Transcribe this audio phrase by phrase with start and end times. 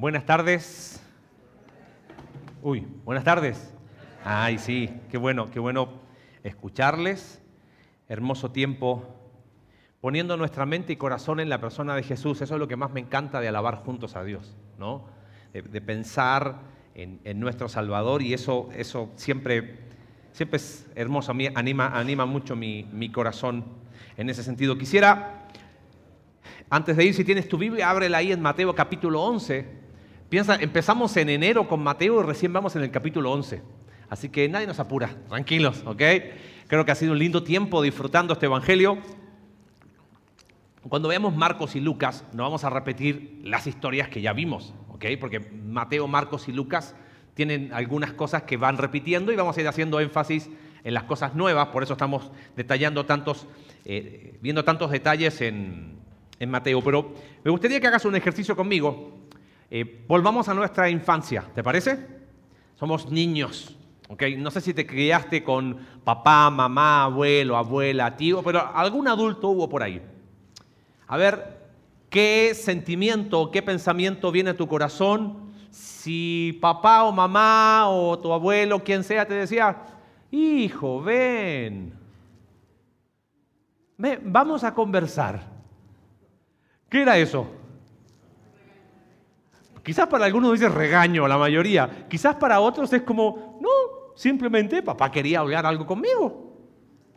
[0.00, 0.98] Buenas tardes.
[2.62, 3.74] Uy, buenas tardes.
[4.24, 5.90] Ay, sí, qué bueno, qué bueno
[6.42, 7.42] escucharles.
[8.08, 9.04] Hermoso tiempo
[10.00, 12.40] poniendo nuestra mente y corazón en la persona de Jesús.
[12.40, 15.04] Eso es lo que más me encanta de alabar juntos a Dios, ¿no?
[15.52, 16.60] De, pensar
[16.94, 19.80] en, nuestro Salvador y eso, eso siempre,
[20.32, 21.32] siempre es hermoso.
[21.32, 23.66] A mí anima, anima mucho mi, mi corazón
[24.16, 24.78] en ese sentido.
[24.78, 25.46] Quisiera,
[26.70, 29.79] antes de ir, si tienes tu Biblia, ábrela ahí en Mateo capítulo 11.
[30.30, 33.62] Piensa, empezamos en enero con Mateo y recién vamos en el capítulo 11.
[34.08, 36.02] Así que nadie nos apura, tranquilos, ¿ok?
[36.68, 38.98] Creo que ha sido un lindo tiempo disfrutando este Evangelio.
[40.88, 45.06] Cuando veamos Marcos y Lucas, no vamos a repetir las historias que ya vimos, ¿ok?
[45.18, 46.94] Porque Mateo, Marcos y Lucas
[47.34, 50.48] tienen algunas cosas que van repitiendo y vamos a ir haciendo énfasis
[50.84, 53.48] en las cosas nuevas, por eso estamos detallando tantos,
[53.84, 55.98] eh, viendo tantos detalles en,
[56.38, 56.82] en Mateo.
[56.84, 59.19] Pero me gustaría que hagas un ejercicio conmigo
[59.70, 62.06] eh, volvamos a nuestra infancia, ¿te parece?
[62.74, 63.76] Somos niños,
[64.08, 64.24] ¿ok?
[64.36, 69.68] No sé si te criaste con papá, mamá, abuelo, abuela, tío, pero algún adulto hubo
[69.68, 70.02] por ahí.
[71.06, 71.60] A ver,
[72.08, 78.82] ¿qué sentimiento, qué pensamiento viene a tu corazón si papá o mamá o tu abuelo,
[78.82, 79.76] quien sea, te decía,
[80.32, 81.92] hijo, ven,
[84.24, 85.46] vamos a conversar?
[86.88, 87.59] ¿Qué era eso?
[89.82, 92.06] Quizás para algunos dice regaño, la mayoría.
[92.08, 96.56] Quizás para otros es como, no, simplemente papá quería hablar algo conmigo.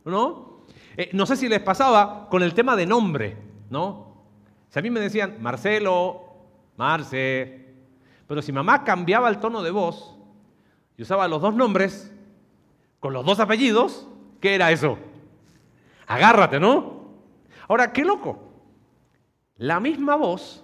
[0.05, 0.63] ¿No?
[0.97, 3.37] Eh, no sé si les pasaba con el tema de nombre,
[3.69, 4.25] ¿no?
[4.69, 6.21] Si a mí me decían Marcelo,
[6.77, 7.73] Marce,
[8.27, 10.17] pero si mamá cambiaba el tono de voz
[10.97, 12.11] y usaba los dos nombres
[12.99, 14.07] con los dos apellidos,
[14.39, 14.97] ¿qué era eso?
[16.07, 17.03] Agárrate, ¿no?
[17.67, 18.39] Ahora, qué loco.
[19.57, 20.62] La misma voz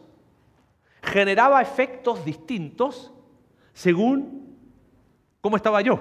[1.02, 3.14] generaba efectos distintos
[3.74, 4.58] según
[5.42, 6.00] cómo estaba yo.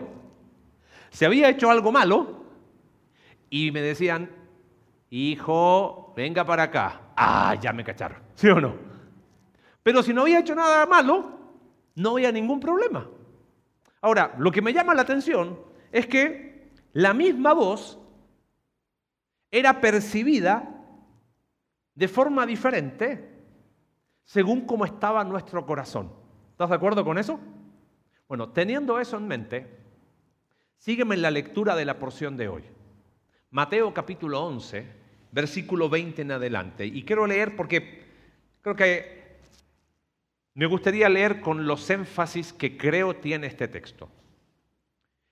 [1.11, 2.45] Si había hecho algo malo
[3.51, 4.31] y me decían,
[5.11, 7.13] hijo, venga para acá.
[7.17, 8.75] Ah, ya me cacharon, ¿sí o no?
[9.83, 11.39] Pero si no había hecho nada malo,
[11.95, 13.09] no había ningún problema.
[14.01, 15.59] Ahora, lo que me llama la atención
[15.91, 17.99] es que la misma voz
[19.51, 20.69] era percibida
[21.95, 23.38] de forma diferente
[24.29, 26.13] según cómo estaba nuestro corazón.
[26.51, 27.41] ¿Estás de acuerdo con eso?
[28.29, 29.67] Bueno, teniendo eso en mente,
[30.77, 32.63] sígueme en la lectura de la porción de hoy.
[33.51, 34.87] Mateo capítulo 11,
[35.33, 36.85] versículo 20 en adelante.
[36.85, 38.05] Y quiero leer porque
[38.61, 39.39] creo que
[40.53, 44.11] me gustaría leer con los énfasis que creo tiene este texto.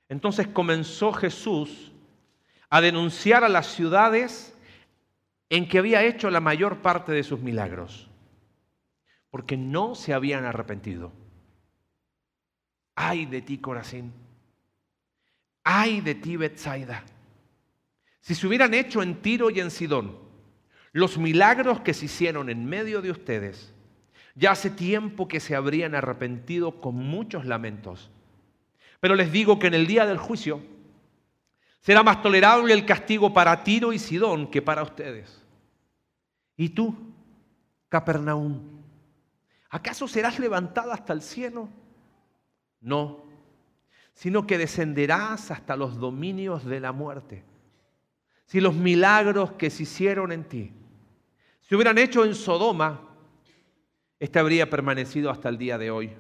[0.09, 1.93] Entonces comenzó Jesús
[2.71, 4.57] a denunciar a las ciudades
[5.51, 8.06] en que había hecho la mayor parte de sus milagros
[9.37, 11.13] porque no se habían arrepentido.
[12.95, 14.11] Ay de ti, Corazín.
[15.63, 17.05] Ay de ti, Bethsaida.
[18.21, 20.17] Si se hubieran hecho en Tiro y en Sidón
[20.93, 23.75] los milagros que se hicieron en medio de ustedes,
[24.35, 28.11] ya hace tiempo que se habrían arrepentido con muchos lamentos.
[29.01, 30.63] Pero les digo que en el día del juicio
[31.83, 35.45] será más tolerable el castigo para Tiro y Sidón que para ustedes.
[36.57, 36.97] ¿Y tú,
[37.91, 38.76] Capernaum?
[39.77, 41.69] ¿Acaso serás levantada hasta el cielo?
[42.81, 43.27] No,
[44.15, 47.45] sino que descenderás hasta los dominios de la muerte.
[48.47, 50.73] Si los milagros que se hicieron en ti
[51.61, 53.03] se hubieran hecho en Sodoma,
[54.19, 56.11] este habría permanecido hasta el día de hoy.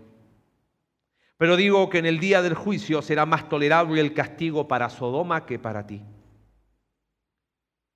[1.39, 5.47] Pero digo que en el día del juicio será más tolerable el castigo para Sodoma
[5.47, 6.03] que para ti.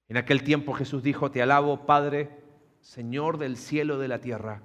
[0.08, 2.30] En aquel tiempo Jesús dijo, te alabo, Padre,
[2.80, 4.62] Señor del cielo y de la tierra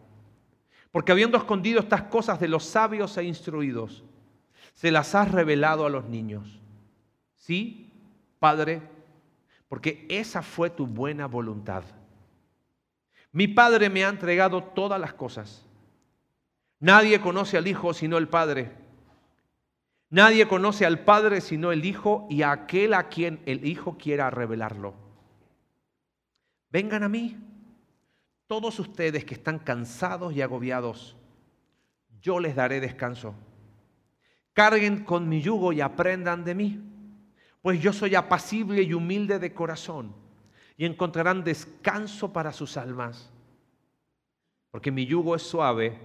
[0.95, 4.05] porque habiendo escondido estas cosas de los sabios e instruidos,
[4.75, 6.61] se las has revelado a los niños.
[7.35, 7.91] Sí,
[8.39, 8.81] Padre,
[9.67, 11.83] porque esa fue tu buena voluntad.
[13.33, 15.65] Mi Padre me ha entregado todas las cosas.
[16.79, 18.71] Nadie conoce al Hijo sino el Padre.
[20.09, 24.29] Nadie conoce al Padre sino el Hijo y a aquel a quien el Hijo quiera
[24.29, 24.93] revelarlo.
[26.71, 27.37] Vengan a mí
[28.47, 31.15] todos ustedes que están cansados y agobiados,
[32.21, 33.35] yo les daré descanso.
[34.53, 36.81] Carguen con mi yugo y aprendan de mí,
[37.61, 40.15] pues yo soy apacible y humilde de corazón,
[40.77, 43.31] y encontrarán descanso para sus almas,
[44.71, 45.97] porque mi yugo es suave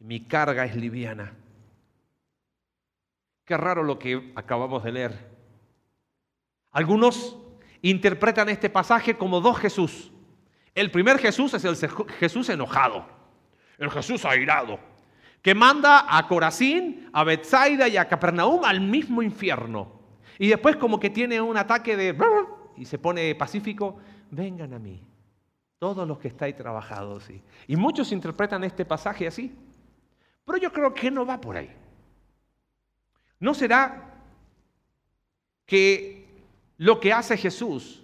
[0.00, 1.34] y mi carga es liviana.
[3.44, 5.36] Qué raro lo que acabamos de leer.
[6.72, 7.38] Algunos
[7.80, 10.12] interpretan este pasaje como dos Jesús.
[10.76, 11.74] El primer Jesús es el
[12.18, 13.06] Jesús enojado,
[13.78, 14.78] el Jesús airado.
[15.40, 20.00] que manda a Corazín, a Bethsaida y a Capernaum al mismo infierno.
[20.38, 22.16] Y después como que tiene un ataque de...
[22.76, 23.96] y se pone pacífico,
[24.30, 25.02] vengan a mí,
[25.78, 27.28] todos los que estáis trabajados.
[27.66, 29.56] Y muchos interpretan este pasaje así.
[30.44, 31.70] Pero yo creo que no va por ahí.
[33.38, 34.14] ¿No será
[35.64, 36.26] que
[36.76, 38.02] lo que hace Jesús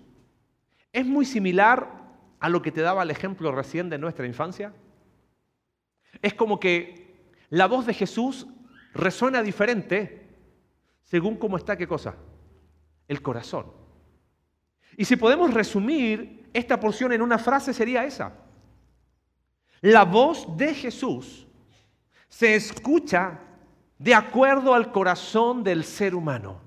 [0.93, 2.02] es muy similar
[2.43, 4.75] a lo que te daba el ejemplo recién de nuestra infancia?
[6.21, 8.49] Es como que la voz de Jesús
[8.93, 10.29] resuena diferente
[11.05, 12.17] según cómo está qué cosa?
[13.07, 13.67] El corazón.
[14.97, 18.33] Y si podemos resumir esta porción en una frase sería esa.
[19.81, 21.47] La voz de Jesús
[22.29, 23.39] se escucha
[23.99, 26.61] de acuerdo al corazón del ser humano.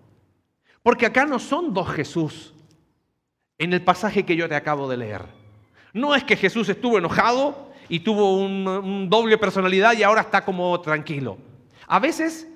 [0.82, 2.54] Porque acá no son dos Jesús
[3.58, 5.35] en el pasaje que yo te acabo de leer.
[5.96, 10.78] No es que Jesús estuvo enojado y tuvo un, doble personalidad y ahora está como
[10.82, 11.38] tranquilo.
[11.88, 12.50] A veces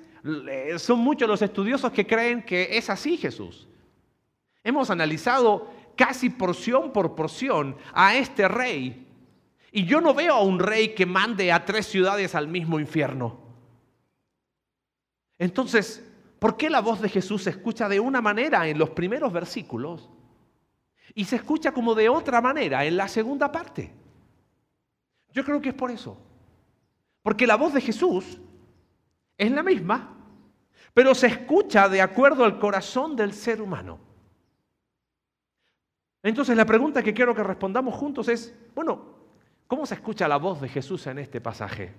[0.76, 3.66] son muchos los estudiosos que creen que es así Jesús.
[4.62, 9.06] Hemos analizado casi porción por porción a este rey.
[9.72, 13.40] Y yo no veo a un rey que mande a tres ciudades al mismo infierno.
[15.38, 16.06] Entonces,
[16.38, 20.10] ¿por qué la voz de Jesús se escucha de una manera en los primeros versículos
[21.14, 23.92] y se escucha como de otra manera en la segunda parte?
[25.32, 26.16] Yo creo que es por eso.
[27.22, 28.38] Porque la voz de Jesús
[29.36, 30.16] es la misma,
[30.94, 33.98] pero se escucha de acuerdo al corazón del ser humano.
[36.22, 39.16] Entonces la pregunta que quiero que respondamos juntos es, bueno,
[39.66, 41.92] ¿cómo se escucha la voz de Jesús en este pasaje?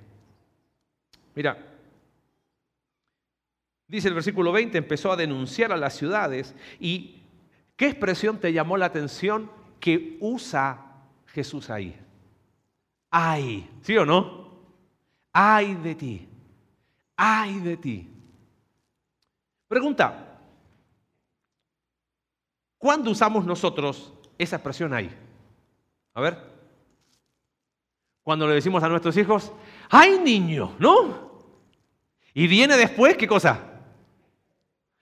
[1.33, 1.71] Mira,
[3.91, 6.55] Dice el versículo 20, empezó a denunciar a las ciudades.
[6.79, 7.20] ¿Y
[7.81, 9.49] qué expresión te llamó la atención
[9.79, 10.85] que usa
[11.25, 11.99] Jesús ahí?
[13.09, 14.51] Ay, ¿sí o no?
[15.33, 16.29] Ay de ti,
[17.17, 18.07] ay de ti.
[19.67, 20.37] Pregunta,
[22.77, 25.09] ¿cuándo usamos nosotros esa expresión ahí?
[26.13, 26.37] A ver,
[28.21, 29.51] cuando le decimos a nuestros hijos,
[29.89, 31.31] ay niño, ¿no?
[32.35, 33.59] Y viene después, ¿qué cosa?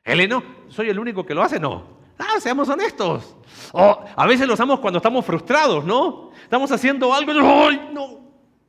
[0.01, 1.59] Eleno, ¿soy el único que lo hace?
[1.59, 1.98] No.
[2.19, 3.35] Ah, seamos honestos.
[3.73, 6.31] A veces lo usamos cuando estamos frustrados, ¿no?
[6.43, 8.19] Estamos haciendo algo y ¡ay, no!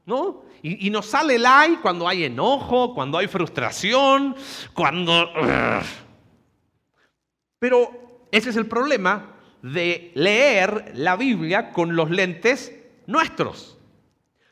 [0.06, 0.44] ¿No?
[0.62, 4.36] Y, nos sale el ay cuando hay enojo, cuando hay frustración,
[4.74, 5.30] cuando...
[7.58, 12.74] Pero ese es el problema de leer la Biblia con los lentes
[13.06, 13.78] nuestros.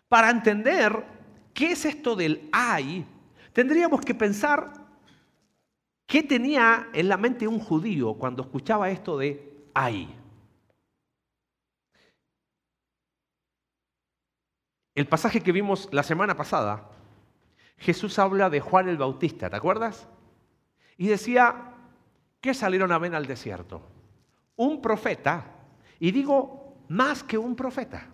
[0.08, 1.04] Para entender
[1.54, 3.04] qué es esto del ay,
[3.52, 4.72] tendríamos que pensar
[6.08, 10.08] ¿Qué tenía en la mente un judío cuando escuchaba esto de ay?
[14.94, 16.88] El pasaje que vimos la semana pasada,
[17.76, 20.08] Jesús habla de Juan el Bautista, ¿te acuerdas?
[20.96, 21.74] Y decía
[22.40, 23.82] que salieron a ver al desierto.
[24.56, 25.44] Un profeta,
[26.00, 28.08] y digo más que un profeta.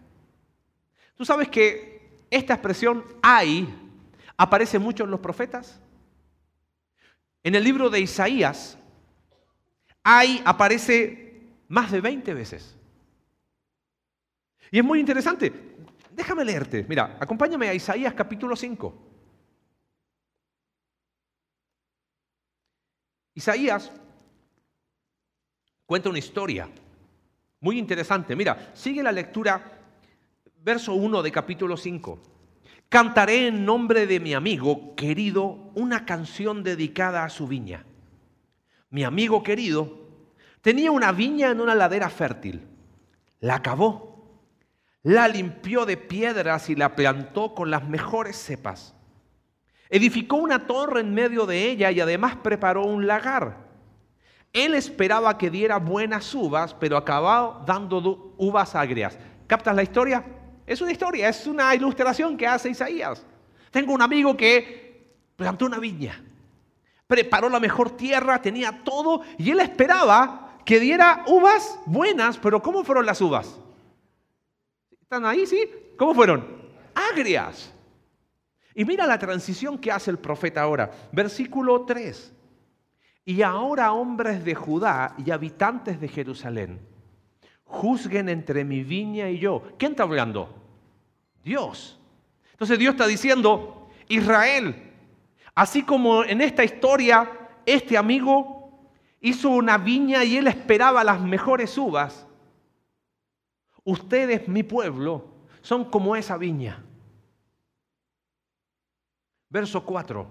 [1.14, 3.73] Tú sabes que esta expresión ay
[4.37, 5.81] aparece mucho en los profetas.
[7.44, 8.79] En el libro de Isaías,
[10.02, 12.75] hay, aparece más de 20 veces.
[14.70, 15.52] Y es muy interesante.
[16.11, 16.87] Déjame leerte.
[16.88, 18.94] Mira, acompáñame a Isaías capítulo 5.
[23.34, 23.93] Isaías
[25.84, 26.69] cuenta una historia
[27.60, 28.34] muy interesante.
[28.34, 29.81] Mira, sigue la lectura,
[30.63, 32.33] verso 1 de capítulo 5.
[32.94, 37.84] Cantaré en nombre de mi amigo querido una canción dedicada a su viña.
[38.89, 39.98] Mi amigo querido
[40.60, 42.63] tenía una viña en una ladera fértil.
[43.41, 44.39] La acabó,
[45.03, 48.94] la limpió de piedras y la plantó con las mejores cepas.
[49.89, 53.56] Edificó una torre en medio de ella y además preparó un lagar.
[54.53, 59.19] Él esperaba que diera buenas uvas, pero acabó dando uvas agrias.
[59.48, 60.24] ¿Captas la historia?
[60.67, 63.25] Es una historia, es una ilustración que hace Isaías.
[63.71, 66.23] Tengo un amigo que plantó una viña,
[67.06, 72.85] preparó la mejor tierra, tenía todo y él esperaba que diera uvas buenas, pero ¿cómo
[72.85, 73.59] fueron las uvas?
[75.03, 75.69] ¿Están ahí, sí?
[75.99, 76.47] ¿Cómo fueron?
[77.13, 77.73] Agrias.
[78.75, 80.91] Y mira la transición que hace el profeta ahora.
[81.13, 82.33] Versículo 3.
[83.27, 86.94] Y ahora hombres de Judá y habitantes de Jerusalén
[87.65, 89.63] juzguen entre mi viña y yo.
[89.79, 90.55] ¿Quién está hablando?
[91.43, 91.99] Dios.
[92.53, 94.93] Entonces Dios está diciendo, Israel,
[95.55, 97.31] así como en esta historia
[97.67, 98.89] este amigo
[99.21, 102.27] hizo una viña y él esperaba las mejores uvas,
[103.85, 105.25] ustedes, mi pueblo,
[105.61, 106.85] son como esa viña.
[109.49, 110.27] Verso 4.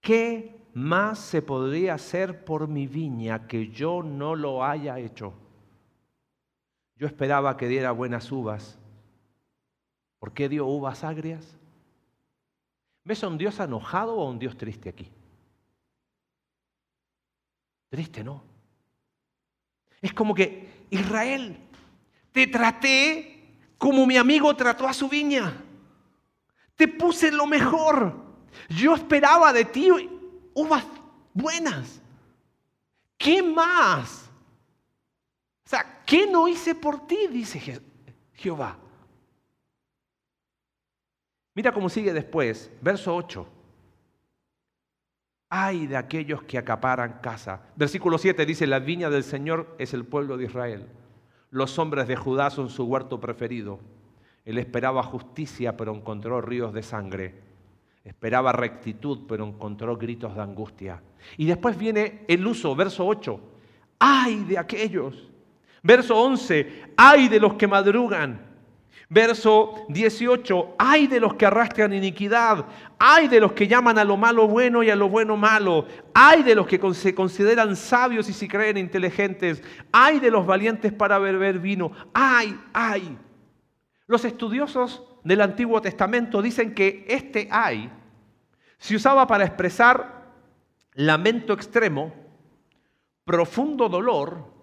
[0.00, 5.34] ¿Qué más se podría hacer por mi viña que yo no lo haya hecho?
[6.96, 8.78] Yo esperaba que diera buenas uvas.
[10.18, 11.56] ¿Por qué dio uvas agrias?
[13.04, 15.10] ¿Ves a un Dios enojado o a un Dios triste aquí?
[17.90, 18.42] Triste, ¿no?
[20.00, 21.58] Es como que, Israel,
[22.32, 23.34] te traté
[23.78, 25.62] como mi amigo trató a su viña.
[26.76, 28.14] Te puse lo mejor.
[28.68, 29.88] Yo esperaba de ti
[30.54, 30.84] uvas
[31.32, 32.00] buenas.
[33.18, 34.23] ¿Qué más?
[35.64, 37.26] O sea, ¿qué no hice por ti?
[37.30, 37.80] Dice
[38.34, 38.78] Jehová.
[41.54, 43.46] Mira cómo sigue después, verso 8.
[45.48, 47.62] Ay de aquellos que acaparan casa.
[47.76, 50.88] Versículo 7 dice, la viña del Señor es el pueblo de Israel.
[51.50, 53.78] Los hombres de Judá son su huerto preferido.
[54.44, 57.40] Él esperaba justicia, pero encontró ríos de sangre.
[58.02, 61.02] Esperaba rectitud, pero encontró gritos de angustia.
[61.36, 63.40] Y después viene el uso, verso 8.
[64.00, 65.30] Ay de aquellos.
[65.84, 66.82] Verso 11.
[66.96, 68.54] Ay de los que madrugan
[69.08, 72.64] Verso 18, hay de los que arrastran iniquidad,
[72.98, 76.42] hay de los que llaman a lo malo bueno y a lo bueno malo, hay
[76.42, 79.62] de los que se consideran sabios y se creen inteligentes,
[79.92, 83.18] hay de los valientes para beber vino, hay, hay.
[84.06, 87.90] Los estudiosos del Antiguo Testamento dicen que este hay
[88.78, 90.32] se usaba para expresar
[90.94, 92.12] lamento extremo,
[93.24, 94.53] profundo dolor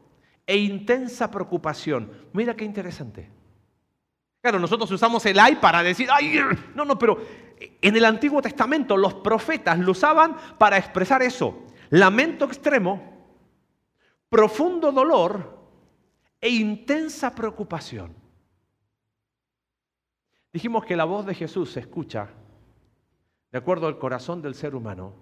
[0.46, 2.12] e intensa preocupación.
[2.34, 3.30] Mira qué interesante.
[4.42, 6.40] Claro, nosotros usamos el ay para decir, ay,
[6.74, 7.20] no, no, pero
[7.60, 11.66] en el Antiguo Testamento los profetas lo usaban para expresar eso.
[11.92, 13.02] Lamento extremo,
[14.30, 15.60] profundo dolor
[16.40, 18.16] e intensa preocupación.
[20.52, 22.30] Dijimos que la voz de Jesús se escucha
[23.52, 25.14] de acuerdo al corazón del ser humano.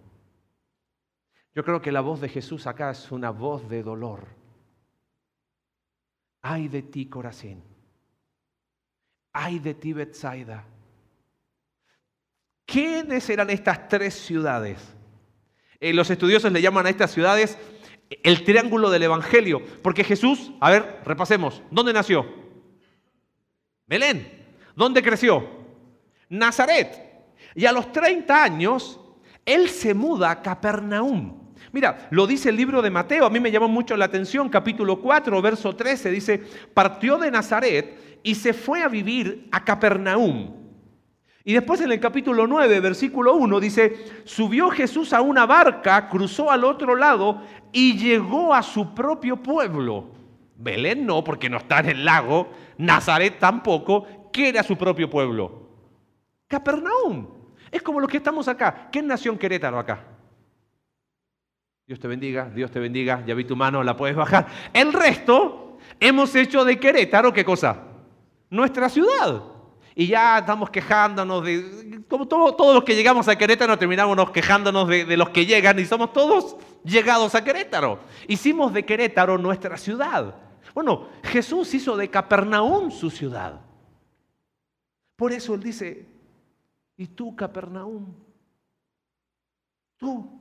[1.54, 4.39] Yo creo que la voz de Jesús acá es una voz de dolor.
[6.42, 7.64] Ay de ti, Corazín
[9.34, 10.66] ay de ti, Bethsaida.
[12.66, 14.80] ¿Quiénes eran estas tres ciudades?
[15.80, 17.58] Eh, los estudiosos le llaman a estas ciudades
[18.24, 22.26] el triángulo del Evangelio, porque Jesús, a ver, repasemos, ¿dónde nació?
[23.86, 24.38] Belén.
[24.76, 25.48] ¿Dónde creció?
[26.28, 27.08] Nazaret.
[27.56, 29.00] Y a los 30 años,
[29.46, 31.39] él se muda a Capernaum.
[31.72, 35.00] Mira, lo dice el libro de Mateo, a mí me llamó mucho la atención, capítulo
[35.00, 40.56] 4, verso 13, dice, partió de Nazaret y se fue a vivir a Capernaum.
[41.44, 46.52] Y después en el capítulo 9, versículo 1, dice, subió Jesús a una barca, cruzó
[46.52, 50.12] al otro lado y llegó a su propio pueblo.
[50.56, 55.70] Belén no, porque no está en el lago, Nazaret tampoco, ¿qué era su propio pueblo?
[56.48, 57.28] Capernaum.
[57.72, 58.90] Es como los que estamos acá.
[58.92, 60.19] ¿Qué nación Querétaro acá?
[61.90, 64.46] Dios te bendiga, Dios te bendiga, ya vi tu mano, la puedes bajar.
[64.72, 67.88] El resto hemos hecho de Querétaro, ¿qué cosa?
[68.52, 69.42] nuestra ciudad.
[69.96, 75.04] Y ya estamos quejándonos de, como todos los que llegamos a Querétaro terminamos quejándonos de,
[75.04, 77.98] de los que llegan y somos todos llegados a Querétaro.
[78.28, 80.36] Hicimos de Querétaro nuestra ciudad.
[80.76, 83.62] Bueno, Jesús hizo de Capernaum su ciudad.
[85.16, 86.06] Por eso él dice,
[86.98, 88.14] ¿y tú, Capernaum?
[89.98, 90.39] ¿Tú?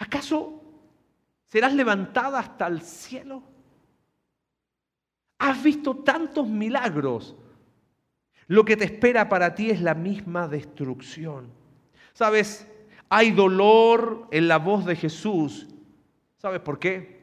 [0.00, 0.62] ¿Acaso
[1.46, 3.42] serás levantada hasta el cielo?
[5.38, 7.36] Has visto tantos milagros.
[8.46, 11.52] Lo que te espera para ti es la misma destrucción.
[12.14, 12.66] ¿Sabes?
[13.10, 15.68] Hay dolor en la voz de Jesús.
[16.38, 17.20] ¿Sabes por qué?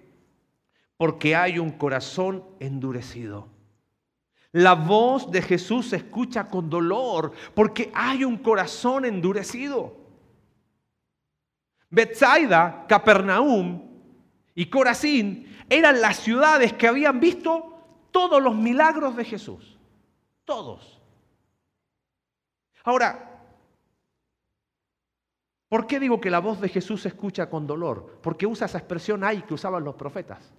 [0.97, 3.47] Porque hay un corazón endurecido.
[4.51, 10.06] La voz de Jesús se escucha con dolor porque hay un corazón endurecido.
[11.89, 13.81] Bethsaida, Capernaum
[14.53, 17.73] y Corazín eran las ciudades que habían visto
[18.11, 19.77] todos los milagros de Jesús.
[20.45, 20.99] Todos.
[22.83, 23.43] Ahora,
[25.67, 28.19] ¿por qué digo que la voz de Jesús se escucha con dolor?
[28.21, 30.53] Porque usa esa expresión ahí que usaban los profetas.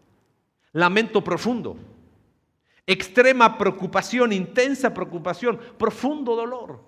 [0.73, 1.77] Lamento profundo,
[2.87, 6.88] extrema preocupación, intensa preocupación, profundo dolor.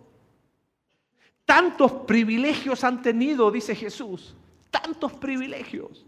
[1.50, 4.37] Tantos privilegios han tenido, dice Jesús,
[4.71, 6.07] tantos privilegios.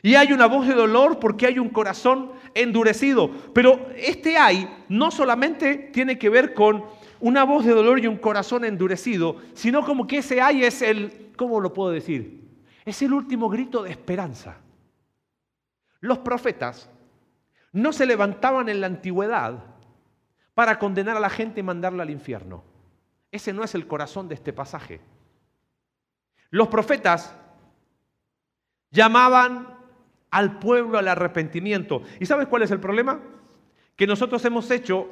[0.00, 3.28] Y hay una voz de dolor porque hay un corazón endurecido.
[3.52, 6.84] Pero este hay no solamente tiene que ver con
[7.18, 11.32] una voz de dolor y un corazón endurecido, sino como que ese hay es el,
[11.36, 12.44] ¿cómo lo puedo decir?
[12.84, 14.58] Es el último grito de esperanza.
[15.98, 16.88] Los profetas
[17.72, 19.64] no se levantaban en la antigüedad
[20.54, 22.75] para condenar a la gente y mandarla al infierno.
[23.36, 24.98] Ese no es el corazón de este pasaje.
[26.48, 27.36] Los profetas
[28.90, 29.76] llamaban
[30.30, 32.02] al pueblo al arrepentimiento.
[32.18, 33.20] ¿Y sabes cuál es el problema?
[33.94, 35.08] Que nosotros hemos hecho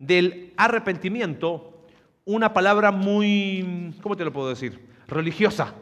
[0.00, 1.86] del arrepentimiento
[2.24, 4.88] una palabra muy, ¿cómo te lo puedo decir?
[5.06, 5.74] Religiosa.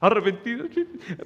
[0.00, 0.66] Arrepentido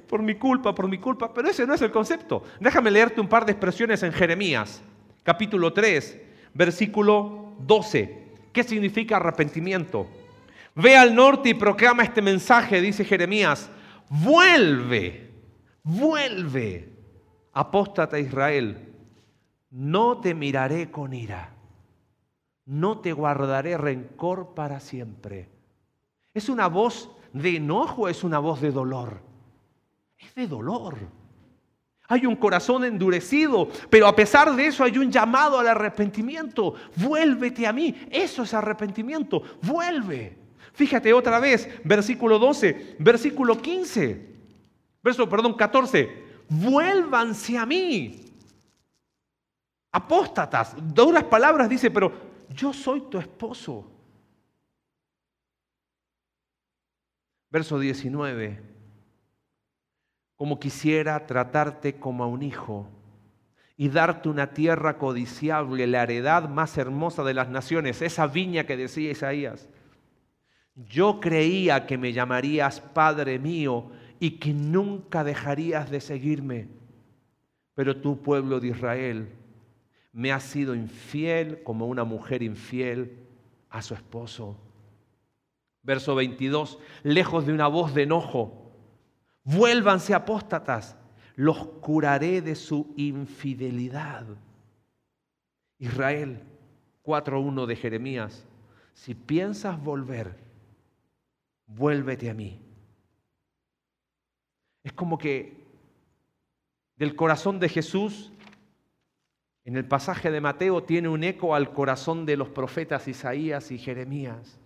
[0.07, 1.33] por mi culpa, por mi culpa.
[1.33, 2.43] Pero ese no es el concepto.
[2.61, 4.81] Déjame leerte un par de expresiones en Jeremías,
[5.23, 6.21] capítulo 3,
[6.53, 8.18] versículo 12.
[8.51, 10.07] ¿Qué significa arrepentimiento?
[10.75, 13.69] Ve al norte y proclama este mensaje, dice Jeremías.
[14.09, 15.29] Vuelve,
[15.83, 16.89] vuelve,
[17.53, 18.87] apóstata Israel.
[19.71, 21.53] No te miraré con ira.
[22.65, 25.49] No te guardaré rencor para siempre.
[26.33, 29.21] ¿Es una voz de enojo es una voz de dolor?
[30.17, 30.97] Es de dolor.
[32.11, 36.73] Hay un corazón endurecido, pero a pesar de eso hay un llamado al arrepentimiento.
[36.95, 37.95] Vuélvete a mí.
[38.09, 39.43] Eso es arrepentimiento.
[39.61, 40.35] Vuelve.
[40.73, 44.27] Fíjate otra vez, versículo 12, versículo 15,
[45.03, 46.45] verso, perdón, 14.
[46.49, 48.25] Vuélvanse a mí.
[49.91, 50.75] Apóstatas.
[50.81, 52.11] Duras palabras dice, pero
[52.49, 53.85] yo soy tu esposo.
[57.51, 58.78] Verso 19
[60.39, 62.87] como quisiera tratarte como a un hijo
[63.75, 68.77] y darte una tierra codiciable, la heredad más hermosa de las naciones, esa viña que
[68.77, 69.67] decía Isaías.
[70.75, 76.69] Yo creía que me llamarías Padre mío y que nunca dejarías de seguirme,
[77.75, 79.27] pero tu pueblo de Israel
[80.13, 83.27] me ha sido infiel como una mujer infiel
[83.69, 84.55] a su esposo.
[85.83, 88.68] Verso 22, lejos de una voz de enojo
[89.51, 90.95] Vuélvanse apóstatas,
[91.35, 94.27] los curaré de su infidelidad.
[95.79, 96.43] Israel
[97.03, 98.45] 4.1 de Jeremías,
[98.93, 100.37] si piensas volver,
[101.65, 102.61] vuélvete a mí.
[104.83, 105.57] Es como que
[106.95, 108.31] del corazón de Jesús,
[109.65, 113.79] en el pasaje de Mateo, tiene un eco al corazón de los profetas Isaías y
[113.79, 114.59] Jeremías.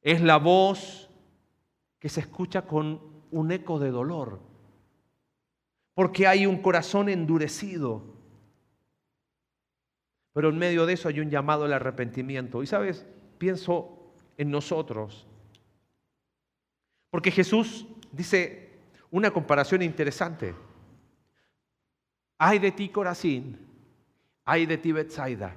[0.00, 1.08] Es la voz
[2.00, 4.40] que se escucha con un eco de dolor,
[5.94, 8.02] porque hay un corazón endurecido.
[10.32, 12.62] Pero en medio de eso hay un llamado al arrepentimiento.
[12.62, 13.04] Y sabes,
[13.38, 15.26] pienso en nosotros.
[17.10, 18.70] Porque Jesús dice
[19.10, 20.54] una comparación interesante.
[22.38, 23.58] Hay de ti Corazín,
[24.44, 25.56] hay de ti Bethsaida.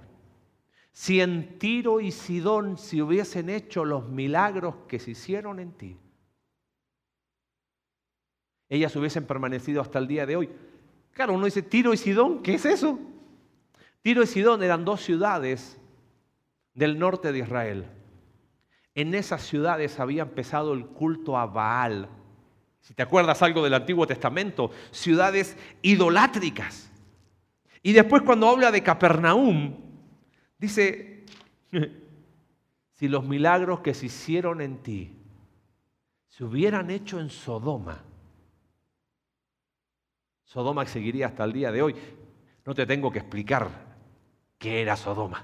[0.92, 5.98] Si en Tiro y Sidón se hubiesen hecho los milagros que se hicieron en ti,
[8.69, 10.49] ellas hubiesen permanecido hasta el día de hoy.
[11.12, 12.99] Claro, uno dice, Tiro y Sidón, ¿qué es eso?
[14.01, 15.80] Tiro y Sidón eran dos ciudades
[16.73, 17.86] del norte de Israel.
[18.93, 22.10] En esas ciudades había empezado el culto a Baal.
[22.82, 26.91] Si te acuerdas algo del Antiguo Testamento, ciudades idolátricas.
[27.82, 29.75] Y después cuando habla de Capernaum,
[30.58, 31.23] dice,
[32.93, 35.13] si los milagros que se hicieron en ti
[36.28, 38.04] se hubieran hecho en Sodoma,
[40.45, 41.95] Sodoma seguiría hasta el día de hoy.
[42.65, 43.69] No te tengo que explicar
[44.58, 45.43] qué era Sodoma.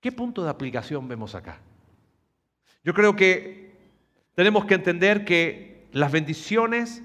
[0.00, 1.60] ¿Qué punto de aplicación vemos acá?
[2.82, 3.78] Yo creo que
[4.34, 7.02] tenemos que entender que las bendiciones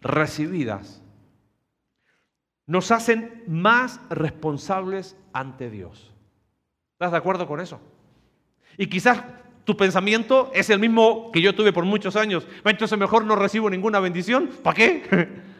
[0.00, 1.02] recibidas
[2.66, 6.14] nos hacen más responsables ante Dios.
[6.92, 7.80] ¿Estás de acuerdo con eso?
[8.76, 9.22] Y quizás
[9.68, 12.48] tu pensamiento es el mismo que yo tuve por muchos años.
[12.64, 14.48] Entonces mejor no recibo ninguna bendición.
[14.62, 15.28] ¿Para qué?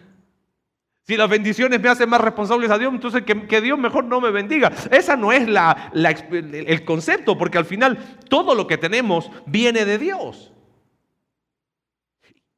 [1.03, 4.31] Si las bendiciones me hacen más responsables a Dios, entonces que, Dios mejor no me
[4.31, 4.71] bendiga.
[4.91, 9.97] Esa no es la, el concepto, porque al final todo lo que tenemos viene de
[9.97, 10.53] Dios.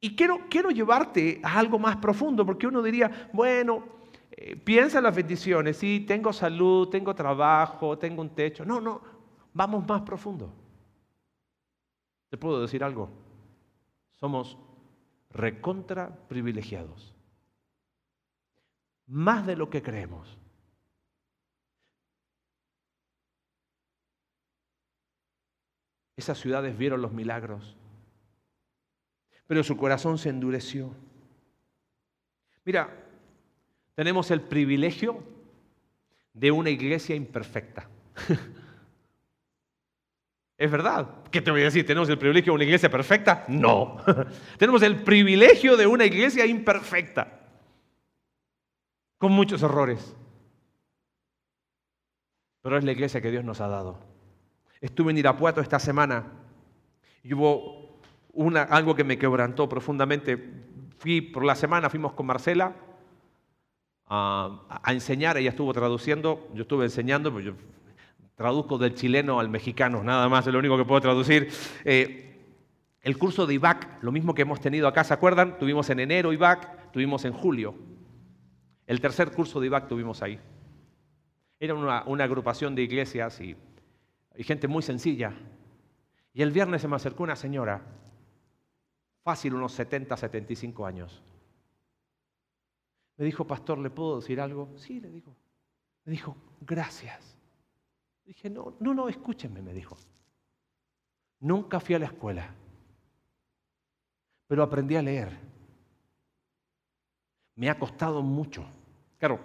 [0.01, 3.85] Y quiero, quiero llevarte a algo más profundo, porque uno diría, bueno,
[4.31, 8.65] eh, piensa en las bendiciones, sí, tengo salud, tengo trabajo, tengo un techo.
[8.65, 9.01] No, no,
[9.53, 10.60] vamos más profundo.
[12.31, 13.09] ¿Te puedo decir algo?
[14.13, 14.57] Somos
[15.31, 17.13] recontra privilegiados.
[19.05, 20.39] Más de lo que creemos.
[26.15, 27.75] Esas ciudades vieron los milagros,
[29.45, 30.95] pero su corazón se endureció.
[32.63, 33.09] Mira,
[33.93, 35.21] tenemos el privilegio
[36.33, 37.89] de una iglesia imperfecta.
[40.61, 41.07] Es verdad.
[41.31, 41.87] ¿Qué te voy a decir?
[41.87, 43.45] ¿Tenemos el privilegio de una iglesia perfecta?
[43.47, 43.97] No.
[44.59, 47.39] Tenemos el privilegio de una iglesia imperfecta,
[49.17, 50.15] con muchos errores.
[52.61, 53.97] pero es la iglesia que Dios nos ha dado.
[54.81, 56.27] Estuve en Irapuato esta semana
[57.23, 57.99] y hubo
[58.31, 60.37] una, algo que me quebrantó profundamente.
[60.99, 62.75] Fui por la semana, fuimos con Marcela
[64.05, 67.53] a, a enseñar, ella estuvo traduciendo, yo estuve enseñando, pues yo
[68.35, 71.49] traduzco del chileno al mexicano, nada más, es lo único que puedo traducir.
[71.85, 72.27] Eh,
[73.01, 75.57] el curso de IVAC, lo mismo que hemos tenido acá, ¿se acuerdan?
[75.57, 77.75] Tuvimos en enero IVAC, tuvimos en julio.
[78.85, 80.39] El tercer curso de IVAC tuvimos ahí.
[81.59, 83.55] Era una, agrupación de iglesias y,
[84.35, 85.33] y gente muy sencilla.
[86.33, 87.81] Y el viernes se me acercó una señora,
[89.23, 91.21] fácil unos 70, 75 años.
[93.17, 94.73] Me dijo, pastor, ¿le puedo decir algo?
[94.77, 95.35] Sí, le digo.
[96.05, 97.37] Me dijo, gracias.
[98.25, 99.97] Dije, no, no, no, escúchenme, me dijo.
[101.39, 102.55] Nunca fui a la escuela
[104.51, 105.29] pero aprendí a leer.
[107.55, 108.65] Me ha costado mucho.
[109.17, 109.39] Claro,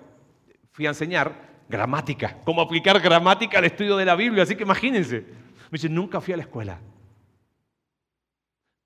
[0.72, 5.20] fui a enseñar gramática, cómo aplicar gramática al estudio de la Biblia, así que imagínense.
[5.20, 6.80] Me dice, nunca fui a la escuela,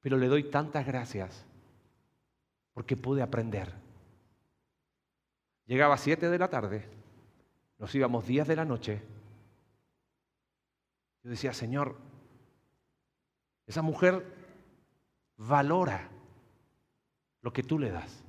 [0.03, 1.47] pero le doy tantas gracias
[2.75, 3.73] porque pude aprender.
[5.65, 6.87] Llegaba a 7 de la tarde,
[7.79, 9.01] nos íbamos días de la noche.
[11.23, 11.97] Yo decía, Señor,
[13.67, 14.25] esa mujer
[15.37, 16.09] valora
[17.43, 18.25] lo que tú le das.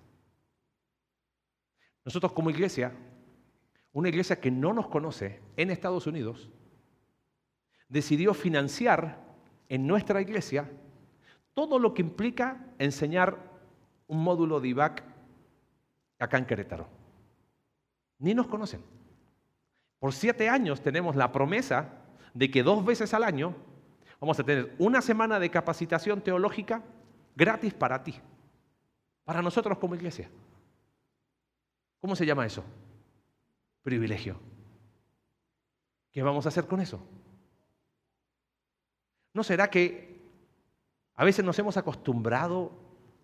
[2.04, 2.94] Nosotros como iglesia,
[3.94, 6.50] una iglesia que no nos conoce en Estados Unidos,
[7.88, 9.22] decidió financiar
[9.70, 10.70] en nuestra iglesia
[11.54, 13.38] todo lo que implica enseñar
[14.08, 15.04] un módulo de IVAC
[16.20, 16.88] acá en Querétaro.
[18.20, 18.84] Ni nos conocen.
[20.00, 22.01] Por siete años tenemos la promesa
[22.34, 23.56] de que dos veces al año
[24.20, 26.84] vamos a tener una semana de capacitación teológica
[27.36, 28.16] gratis para ti,
[29.24, 30.30] para nosotros como iglesia.
[32.00, 32.64] ¿Cómo se llama eso?
[33.84, 34.40] Privilegio.
[36.12, 37.02] ¿Qué vamos a hacer con eso?
[39.34, 40.20] ¿No será que
[41.16, 42.72] a veces nos hemos acostumbrado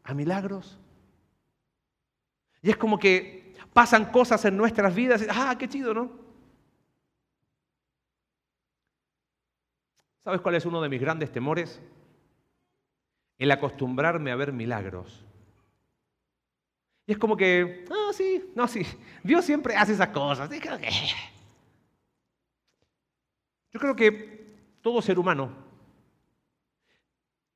[0.03, 0.79] a milagros?
[2.61, 6.26] Y es como que pasan cosas en nuestras vidas y, ah, qué chido, ¿no?
[10.27, 11.81] ¿Sabes cuál es uno de mis grandes temores?
[13.37, 15.23] el acostumbrarme a ver milagros.
[17.05, 18.85] Y es como que, no, sí, no, sí,
[19.23, 20.49] Dios siempre hace esas cosas.
[23.71, 25.53] Yo creo que todo ser humano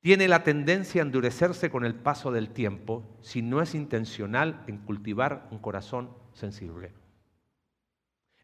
[0.00, 4.78] tiene la tendencia a endurecerse con el paso del tiempo si no es intencional en
[4.78, 6.94] cultivar un corazón sensible.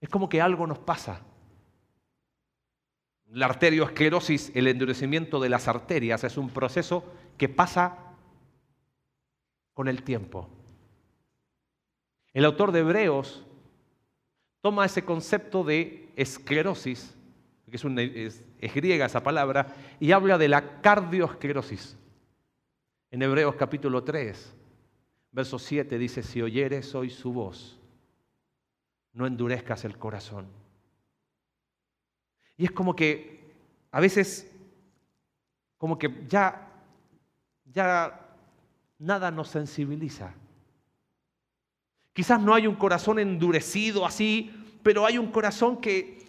[0.03, 1.23] Es como que algo nos pasa.
[3.31, 7.05] La arteriosclerosis, el endurecimiento de las arterias, es un proceso
[7.37, 7.99] que pasa
[9.75, 10.49] con el tiempo.
[12.33, 13.45] El autor de Hebreos
[14.61, 17.15] toma ese concepto de esclerosis,
[17.71, 21.97] que es, es, griega esa palabra, y habla de la cardioesclerosis.
[23.11, 24.55] En Hebreos capítulo 3,
[25.33, 27.79] verso 7 dice, si oyeres hoy su voz,
[29.13, 30.47] no endurezcas el corazón.
[32.59, 33.55] Y es como que
[33.91, 34.53] a veces,
[35.79, 36.69] como que ya
[37.73, 38.21] ya
[38.99, 40.33] nada nos sensibiliza.
[42.13, 46.27] Quizás no hay un corazón endurecido así, pero hay un corazón que,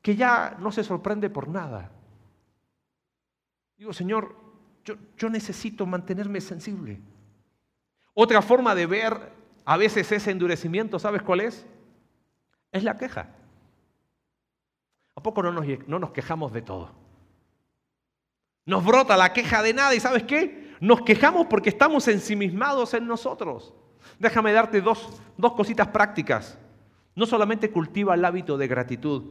[0.00, 1.90] que ya no se sorprende por nada.
[3.76, 4.36] Digo, Señor,
[4.84, 7.00] yo, yo necesito mantenerme sensible.
[8.14, 9.32] Otra forma de ver
[9.64, 11.66] a veces ese endurecimiento, ¿sabes cuál es?
[12.70, 13.34] Es la queja.
[15.14, 16.90] ¿A poco no nos, no nos quejamos de todo?
[18.64, 20.74] Nos brota la queja de nada y ¿sabes qué?
[20.80, 23.74] Nos quejamos porque estamos ensimismados en nosotros.
[24.18, 26.58] Déjame darte dos, dos cositas prácticas.
[27.14, 29.24] No solamente cultiva el hábito de gratitud,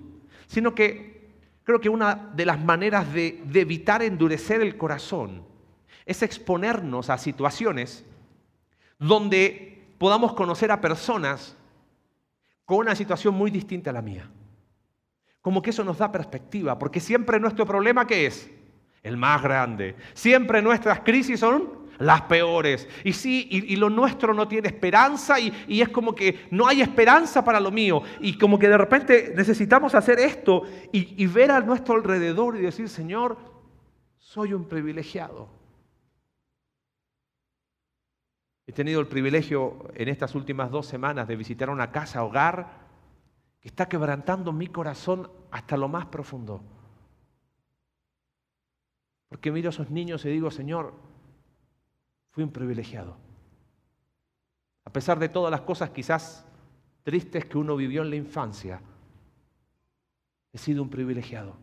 [0.47, 1.31] sino que
[1.63, 5.43] creo que una de las maneras de, de evitar endurecer el corazón
[6.05, 8.05] es exponernos a situaciones
[8.99, 11.55] donde podamos conocer a personas
[12.65, 14.29] con una situación muy distinta a la mía.
[15.41, 18.49] Como que eso nos da perspectiva, porque siempre nuestro problema ¿qué es?
[19.03, 19.95] el más grande.
[20.13, 22.87] Siempre nuestras crisis son las peores.
[23.03, 27.43] Y sí, y, lo nuestro no tiene esperanza y, es como que no hay esperanza
[27.43, 28.01] para lo mío.
[28.19, 32.61] Y como que de repente necesitamos hacer esto y, y ver a nuestro alrededor y
[32.61, 33.37] decir, Señor,
[34.17, 35.49] soy un privilegiado.
[38.67, 42.80] He tenido el privilegio en estas últimas dos semanas de visitar una casa hogar
[43.61, 46.61] que está quebrantando mi corazón hasta lo más profundo.
[49.29, 50.93] Porque miro a esos niños y digo, Señor,
[52.31, 53.15] fui un privilegiado.
[54.83, 56.45] A pesar de todas las cosas quizás
[57.03, 58.81] tristes que uno vivió en la infancia,
[60.51, 61.55] he sido un privilegiado.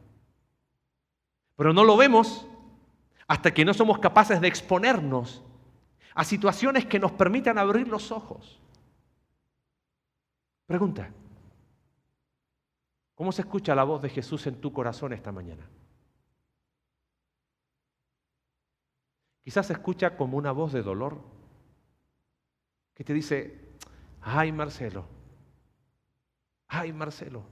[1.57, 2.47] Pero no lo vemos
[3.27, 5.43] hasta que no somos capaces de exponernos
[6.15, 8.61] a situaciones que nos permitan abrir los ojos.
[10.67, 11.11] Pregunta,
[13.19, 15.69] ¿cómo se escucha la voz de Jesús en tu corazón esta mañana?
[19.43, 21.21] Quizás se escucha como una voz de dolor
[22.95, 23.59] que te dice,
[24.21, 25.05] ay Marcelo,
[26.69, 27.43] ay Marcelo,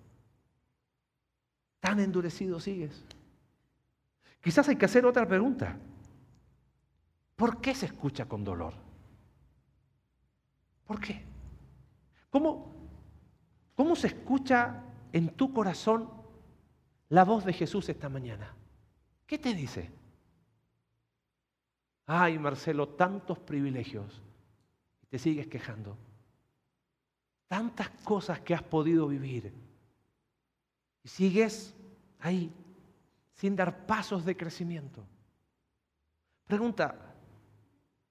[1.81, 3.05] tan endurecido sigues.
[4.41, 5.77] Quizás hay que hacer otra pregunta.
[7.35, 8.75] ¿Por qué se escucha con dolor?
[10.87, 11.25] ¿Por qué?
[12.31, 12.73] ¿Cómo,
[13.75, 14.85] cómo se escucha
[15.17, 16.11] en tu corazón
[17.09, 18.55] la voz de Jesús esta mañana?
[19.27, 19.91] ¿Qué te dice?
[22.05, 24.21] Ay, Marcelo, tantos privilegios.
[25.03, 25.97] Y te sigues quejando.
[27.49, 29.55] Tantas cosas que has podido vivir.
[31.03, 31.75] Y sigues
[32.21, 32.53] ahí,
[33.33, 35.03] sin dar pasos de crecimiento.
[36.45, 37.15] Pregunta,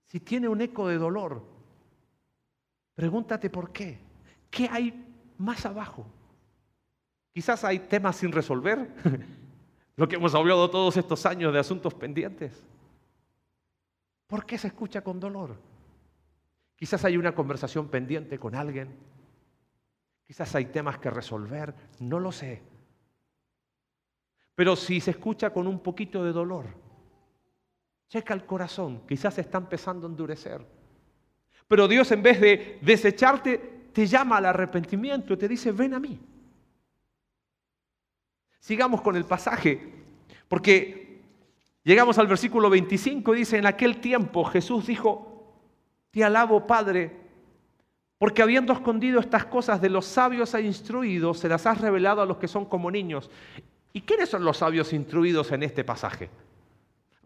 [0.05, 1.45] si tiene un eco de dolor,
[2.95, 3.99] pregúntate por qué.
[4.49, 5.05] ¿Qué hay
[5.37, 6.07] más abajo?
[7.35, 8.87] Quizás hay temas sin resolver,
[9.97, 12.63] lo que hemos hablado todos estos años de asuntos pendientes.
[14.25, 15.57] ¿Por qué se escucha con dolor?
[16.77, 18.87] Quizás hay una conversación pendiente con alguien.
[20.25, 21.75] Quizás hay temas que resolver.
[21.99, 22.61] No lo sé.
[24.55, 26.67] Pero si se escucha con un poquito de dolor,
[28.07, 29.01] checa el corazón.
[29.05, 30.65] Quizás está empezando a endurecer.
[31.67, 36.17] Pero Dios en vez de desecharte, te llama al arrepentimiento te dice, ven a mí.
[38.65, 39.93] Sigamos con el pasaje,
[40.47, 41.05] porque
[41.85, 45.53] Llegamos al versículo 25 y dice, en aquel tiempo Jesús dijo,
[46.09, 47.11] te alabo Padre,
[48.17, 52.25] porque habiendo escondido estas cosas de los sabios e instruidos, se las has revelado a
[52.25, 53.29] los que son como niños.
[53.93, 56.31] ¿Y quiénes son los sabios instruidos en este pasaje?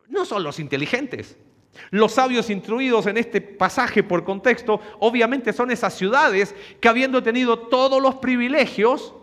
[0.09, 1.37] No son los inteligentes.
[1.89, 7.59] Los sabios instruidos en este pasaje por contexto, obviamente son esas ciudades que habiendo tenido
[7.59, 9.13] todos los privilegios,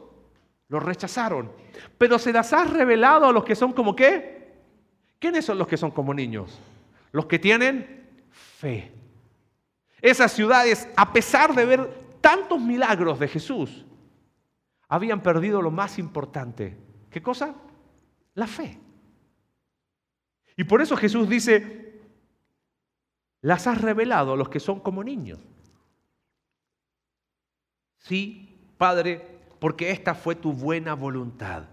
[0.68, 1.52] los rechazaron.
[1.98, 4.55] Pero se las has revelado a los que son como qué?
[5.18, 6.59] ¿Quiénes son los que son como niños?
[7.12, 8.92] Los que tienen fe.
[10.00, 13.85] Esas ciudades, a pesar de ver tantos milagros de Jesús,
[14.88, 16.76] habían perdido lo más importante.
[17.11, 17.55] ¿Qué cosa?
[18.35, 18.79] La fe.
[20.57, 22.00] Y por eso Jesús dice,
[23.40, 25.38] las has revelado a los que son como niños.
[27.98, 31.64] Sí, Padre, porque esta fue tu buena voluntad.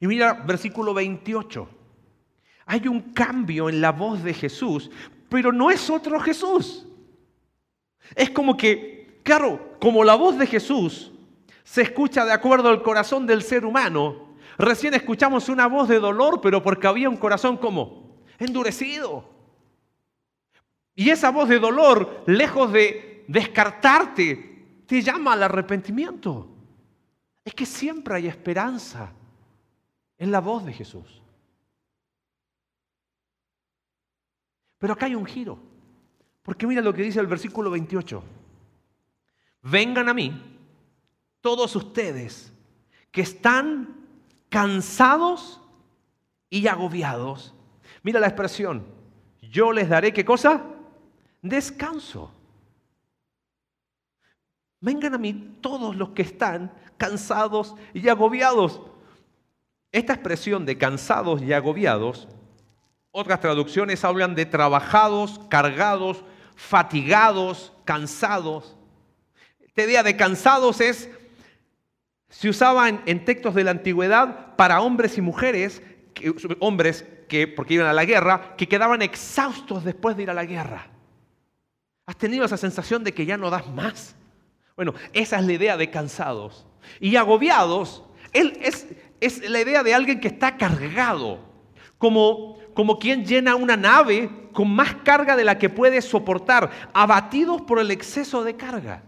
[0.00, 1.68] Y mira versículo 28.
[2.66, 4.90] Hay un cambio en la voz de Jesús,
[5.28, 6.86] pero no es otro Jesús.
[8.14, 11.12] Es como que, claro, como la voz de Jesús
[11.64, 16.40] se escucha de acuerdo al corazón del ser humano, recién escuchamos una voz de dolor,
[16.40, 19.28] pero porque había un corazón como endurecido.
[20.94, 26.55] Y esa voz de dolor, lejos de descartarte, te llama al arrepentimiento.
[27.46, 29.12] Es que siempre hay esperanza
[30.18, 31.22] en la voz de Jesús.
[34.78, 35.56] Pero acá hay un giro.
[36.42, 38.20] Porque mira lo que dice el versículo 28.
[39.62, 40.58] Vengan a mí
[41.40, 42.52] todos ustedes
[43.12, 43.94] que están
[44.48, 45.60] cansados
[46.50, 47.54] y agobiados.
[48.02, 48.84] Mira la expresión.
[49.40, 50.64] Yo les daré qué cosa?
[51.42, 52.32] Descanso.
[54.80, 58.80] Vengan a mí todos los que están cansados y agobiados.
[59.92, 62.28] Esta expresión de cansados y agobiados
[63.18, 66.22] otras traducciones hablan de trabajados, cargados,
[66.54, 68.76] fatigados, cansados.
[69.58, 71.08] Esta idea de cansados es,
[72.28, 75.80] se usaba en, textos de la antigüedad para hombres y mujeres,
[76.60, 80.44] hombres que, porque iban a la guerra, que quedaban exhaustos después de ir a la
[80.44, 80.88] guerra.
[82.04, 84.14] ¿Has tenido esa sensación de que ya no das más?
[84.76, 86.66] Bueno, esa es la idea de cansados.
[87.00, 88.86] Y agobiados, él es,
[89.20, 91.40] es la idea de alguien que está cargado,
[91.98, 97.62] como como quien llena una nave con más carga de la que puede soportar, abatidos
[97.62, 99.02] por el exceso de carga.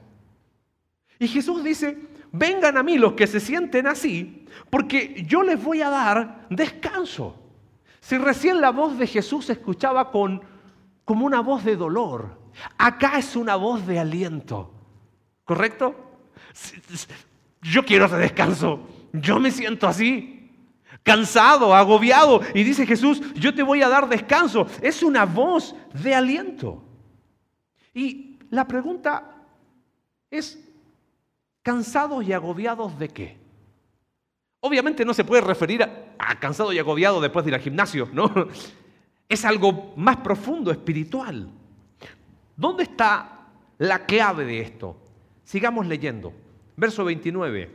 [1.18, 1.98] Y Jesús dice,
[2.32, 7.36] vengan a mí los que se sienten así, porque yo les voy a dar descanso.
[8.00, 10.40] Si recién la voz de Jesús se escuchaba con,
[11.04, 12.38] como una voz de dolor,
[12.78, 14.72] acá es una voz de aliento.
[15.44, 15.94] ¿Correcto?
[17.62, 18.88] Yo quiero ese descanso.
[19.12, 20.38] Yo me siento así
[21.02, 22.40] cansado, agobiado.
[22.54, 24.66] Y dice Jesús, yo te voy a dar descanso.
[24.82, 26.84] Es una voz de aliento.
[27.94, 29.34] Y la pregunta
[30.30, 30.58] es,
[31.62, 33.38] ¿cansados y agobiados de qué?
[34.60, 38.30] Obviamente no se puede referir a, cansado y agobiado después de ir al gimnasio, ¿no?
[39.30, 41.50] Es algo más profundo, espiritual.
[42.56, 44.96] ¿Dónde está la clave de esto?
[45.44, 46.32] Sigamos leyendo.
[46.78, 47.74] Verso 29.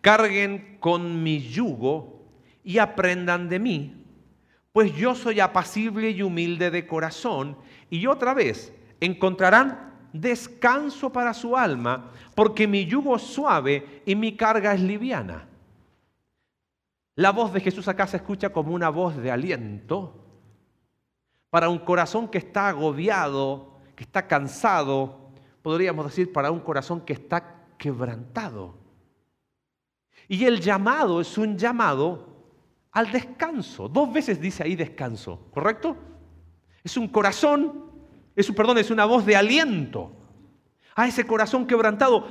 [0.00, 2.24] Carguen con mi yugo
[2.64, 4.04] y aprendan de mí,
[4.72, 7.56] pues yo soy apacible y humilde de corazón,
[7.90, 14.36] y otra vez encontrarán descanso para su alma, porque mi yugo es suave y mi
[14.36, 15.46] carga es liviana.
[17.14, 20.26] La voz de Jesús acá se escucha como una voz de aliento
[21.50, 25.19] para un corazón que está agobiado, que está cansado,
[25.62, 28.78] podríamos decir para un corazón que está quebrantado.
[30.28, 32.28] Y el llamado es un llamado
[32.92, 33.88] al descanso.
[33.88, 35.96] Dos veces dice ahí descanso, ¿correcto?
[36.84, 37.90] Es un corazón
[38.40, 40.12] es, perdón, es una voz de aliento
[40.94, 42.26] a ese corazón quebrantado.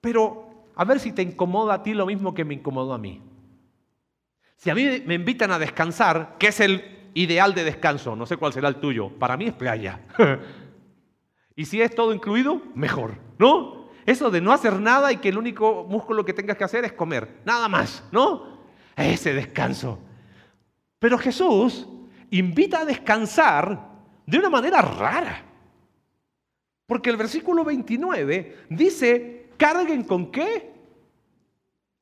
[0.00, 3.22] Pero a ver si te incomoda a ti lo mismo que me incomodó a mí.
[4.56, 8.16] Si a mí me invitan a descansar, ¿qué es el ideal de descanso?
[8.16, 9.10] No sé cuál será el tuyo.
[9.10, 10.00] Para mí es playa.
[11.56, 13.88] y si es todo incluido, mejor, ¿no?
[14.04, 16.92] Eso de no hacer nada y que el único músculo que tengas que hacer es
[16.92, 17.40] comer.
[17.44, 18.60] Nada más, ¿no?
[18.94, 19.98] Ese descanso.
[20.98, 21.88] Pero Jesús
[22.30, 23.90] invita a descansar
[24.26, 25.44] de una manera rara.
[26.86, 30.72] Porque el versículo 29 dice, carguen con qué?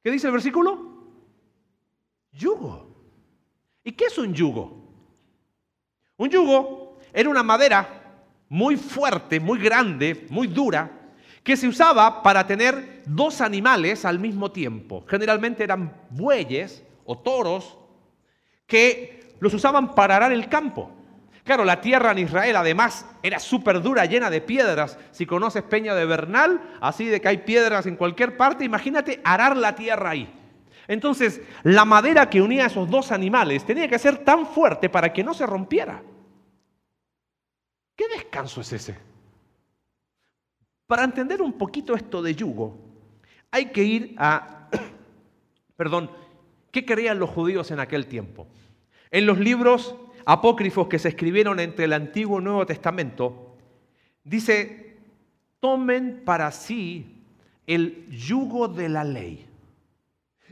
[0.02, 1.06] ¿Qué dice el versículo?
[2.32, 2.92] Yugo.
[3.84, 4.84] ¿Y qué es un yugo?
[6.16, 8.03] Un yugo era una madera
[8.54, 10.88] muy fuerte, muy grande, muy dura,
[11.42, 15.04] que se usaba para tener dos animales al mismo tiempo.
[15.08, 17.76] Generalmente eran bueyes o toros
[18.64, 20.88] que los usaban para arar el campo.
[21.42, 24.98] Claro, la tierra en Israel además era súper dura, llena de piedras.
[25.10, 29.56] Si conoces Peña de Bernal, así de que hay piedras en cualquier parte, imagínate arar
[29.56, 30.32] la tierra ahí.
[30.86, 35.12] Entonces, la madera que unía a esos dos animales tenía que ser tan fuerte para
[35.12, 36.02] que no se rompiera.
[37.96, 38.96] ¿Qué descanso es ese?
[40.86, 42.76] Para entender un poquito esto de yugo,
[43.50, 44.68] hay que ir a,
[45.76, 46.10] perdón,
[46.70, 48.46] ¿qué creían los judíos en aquel tiempo?
[49.10, 49.94] En los libros
[50.26, 53.56] apócrifos que se escribieron entre el Antiguo y Nuevo Testamento,
[54.24, 54.96] dice,
[55.60, 57.22] tomen para sí
[57.66, 59.46] el yugo de la ley.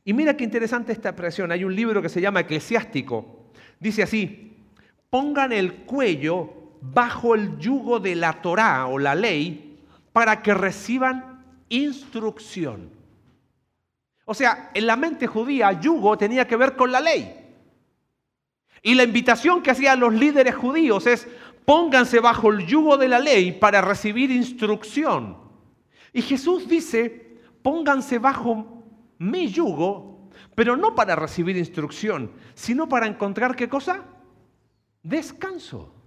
[0.05, 1.53] Y mira qué interesante esta expresión.
[1.53, 3.51] Hay un libro que se llama Eclesiástico.
[3.79, 4.57] Dice así,
[5.11, 9.79] pongan el cuello bajo el yugo de la Torá o la ley
[10.12, 12.90] para que reciban instrucción.
[14.25, 17.38] O sea, en la mente judía, yugo tenía que ver con la ley.
[18.83, 21.29] Y la invitación que hacían los líderes judíos es,
[21.64, 25.37] pónganse bajo el yugo de la ley para recibir instrucción.
[26.12, 28.83] Y Jesús dice, pónganse bajo
[29.18, 34.03] mi yugo, pero no para recibir instrucción, sino para encontrar qué cosa?
[35.03, 36.02] Descanso.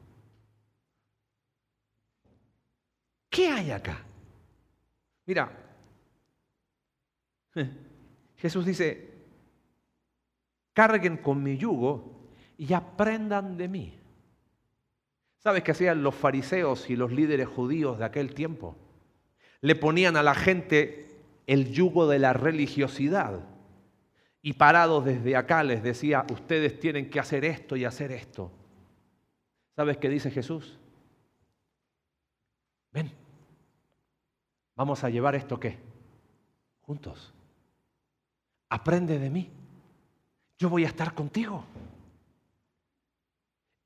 [3.35, 4.01] ¿Qué hay acá?
[5.25, 5.51] Mira,
[8.37, 9.13] Jesús dice,
[10.71, 13.99] carguen con mi yugo y aprendan de mí.
[15.39, 18.77] ¿Sabes qué hacían los fariseos y los líderes judíos de aquel tiempo?
[19.59, 21.05] Le ponían a la gente
[21.45, 23.41] el yugo de la religiosidad
[24.41, 28.49] y parados desde acá les decía, ustedes tienen que hacer esto y hacer esto.
[29.75, 30.79] ¿Sabes qué dice Jesús?
[32.93, 33.11] Ven,
[34.75, 35.77] vamos a llevar esto qué?
[36.81, 37.33] Juntos.
[38.69, 39.49] Aprende de mí.
[40.57, 41.65] Yo voy a estar contigo.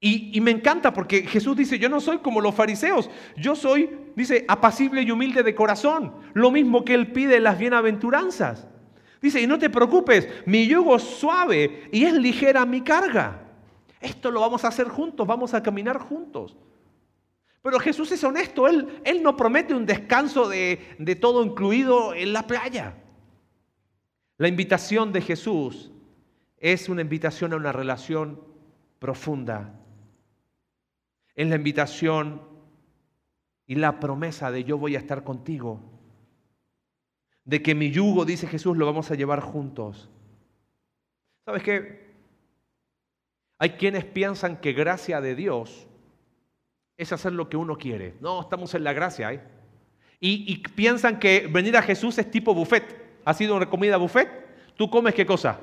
[0.02, 4.46] Y, me encanta porque Jesús dice, yo no soy como los fariseos, yo soy, dice,
[4.48, 8.66] apacible y humilde de corazón, lo mismo que Él pide las bienaventuranzas.
[9.22, 13.42] Dice, y no te preocupes, mi yugo es suave y es ligera mi carga.
[14.00, 16.56] Esto lo vamos a hacer juntos, vamos a caminar juntos.
[17.62, 22.34] Pero Jesús es honesto, Él, él no promete un descanso de, de todo incluido en
[22.34, 22.96] la playa.
[24.38, 25.92] La invitación de Jesús
[26.58, 28.42] es una invitación a una relación
[29.00, 29.80] profunda
[31.40, 32.42] en la invitación
[33.66, 35.80] y la promesa de yo voy a estar contigo.
[37.46, 40.10] De que mi yugo, dice Jesús, lo vamos a llevar juntos.
[41.46, 42.10] ¿Sabes qué?
[43.58, 45.88] Hay quienes piensan que gracia de Dios
[47.00, 48.16] es hacer lo que uno quiere.
[48.20, 49.32] No, estamos en la gracia.
[49.32, 49.42] ¿eh?
[50.20, 53.22] Y, piensan que venir a Jesús es tipo buffet.
[53.24, 54.30] ¿Ha sido una comida buffet?
[54.76, 55.62] ¿Tú comes qué cosa?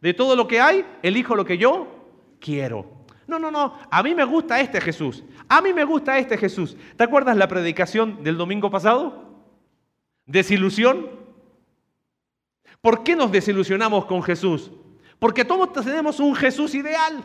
[0.00, 1.86] De todo lo que hay, elijo lo que yo
[2.40, 3.04] quiero.
[3.26, 5.22] No, no, no, a mí me gusta este Jesús.
[5.50, 6.74] A mí me gusta este Jesús.
[6.96, 9.44] ¿Te acuerdas la predicación del domingo pasado?
[10.24, 11.10] Desilusión.
[12.80, 14.72] ¿Por qué nos desilusionamos con Jesús?
[15.18, 17.22] Porque todos tenemos un Jesús ideal.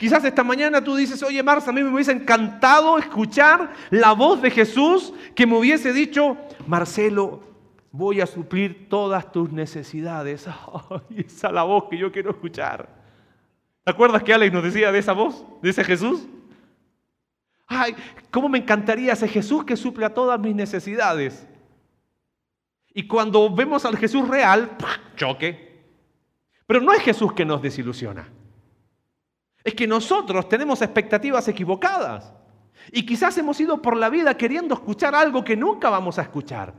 [0.00, 4.40] Quizás esta mañana tú dices, oye Marcia, a mí me hubiese encantado escuchar la voz
[4.40, 7.42] de Jesús que me hubiese dicho, Marcelo,
[7.92, 10.48] voy a suplir todas tus necesidades.
[11.14, 12.88] Esa es la voz que yo quiero escuchar.
[13.84, 16.26] ¿Te acuerdas que Alex nos decía de esa voz, de ese Jesús?
[17.66, 17.94] Ay,
[18.30, 21.46] cómo me encantaría ese Jesús que suple a todas mis necesidades.
[22.94, 24.78] Y cuando vemos al Jesús real,
[25.16, 25.84] choque.
[26.66, 28.39] Pero no es Jesús que nos desilusiona.
[29.62, 32.32] Es que nosotros tenemos expectativas equivocadas.
[32.92, 36.72] Y quizás hemos ido por la vida queriendo escuchar algo que nunca vamos a escuchar.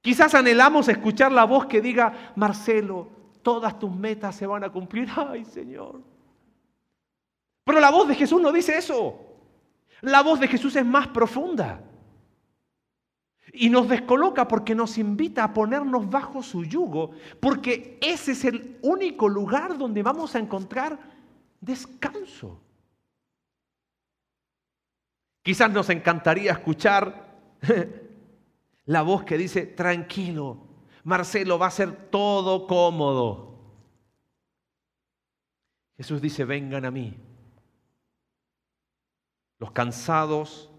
[0.00, 3.08] Quizás anhelamos escuchar la voz que diga, Marcelo,
[3.42, 5.08] todas tus metas se van a cumplir.
[5.16, 6.00] Ay, Señor.
[7.64, 9.18] Pero la voz de Jesús no dice eso.
[10.00, 11.80] La voz de Jesús es más profunda.
[13.52, 18.78] Y nos descoloca porque nos invita a ponernos bajo su yugo, porque ese es el
[18.82, 21.13] único lugar donde vamos a encontrar
[21.64, 22.60] descanso.
[25.42, 27.58] Quizás nos encantaría escuchar
[28.86, 30.58] la voz que dice, tranquilo,
[31.04, 33.54] Marcelo va a ser todo cómodo.
[35.96, 37.16] Jesús dice, vengan a mí,
[39.58, 40.70] los cansados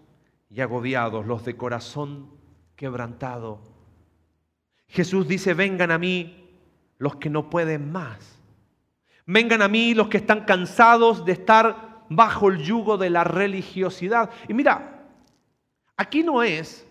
[0.50, 2.30] y agobiados, los de corazón
[2.74, 3.60] quebrantado.
[4.88, 6.50] Jesús dice, vengan a mí
[6.98, 8.35] los que no pueden más.
[9.26, 14.30] Vengan a mí los que están cansados de estar bajo el yugo de la religiosidad.
[14.48, 15.04] Y mira,
[15.96, 16.86] aquí no es,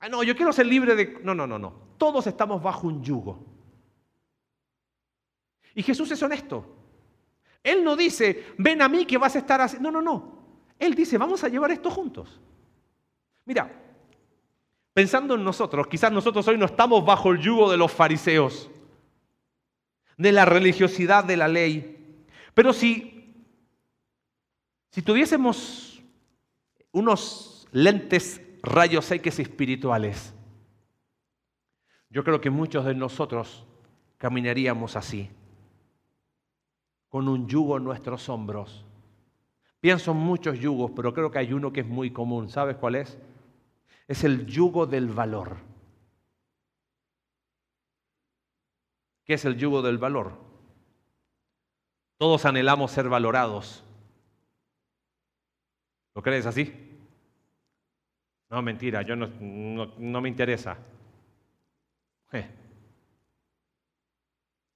[0.00, 1.20] ah, no, yo quiero ser libre de...
[1.22, 1.74] No, no, no, no.
[1.98, 3.44] Todos estamos bajo un yugo.
[5.74, 6.66] Y Jesús es honesto.
[7.62, 9.76] Él no dice, ven a mí que vas a estar así.
[9.80, 10.42] No, no, no.
[10.78, 12.40] Él dice, vamos a llevar esto juntos.
[13.44, 13.82] Mira,
[14.94, 18.70] Pensando en nosotros, quizás nosotros hoy no estamos bajo el yugo de los fariseos,
[20.16, 22.24] de la religiosidad de la ley.
[22.54, 23.34] Pero si,
[24.90, 26.02] si tuviésemos
[26.92, 30.34] unos lentes rayos X espirituales,
[32.10, 33.66] yo creo que muchos de nosotros
[34.18, 35.30] caminaríamos así,
[37.08, 38.84] con un yugo en nuestros hombros.
[39.80, 42.48] Pienso en muchos yugos, pero creo que hay uno que es muy común.
[42.48, 43.18] ¿Sabes cuál es?
[44.12, 45.56] es el yugo del valor.
[49.24, 50.38] ¿Qué es el yugo del valor?
[52.18, 53.84] Todos anhelamos ser valorados.
[56.14, 56.98] ¿Lo crees así?
[58.50, 59.28] No, mentira, yo no,
[59.98, 60.76] no, me interesa.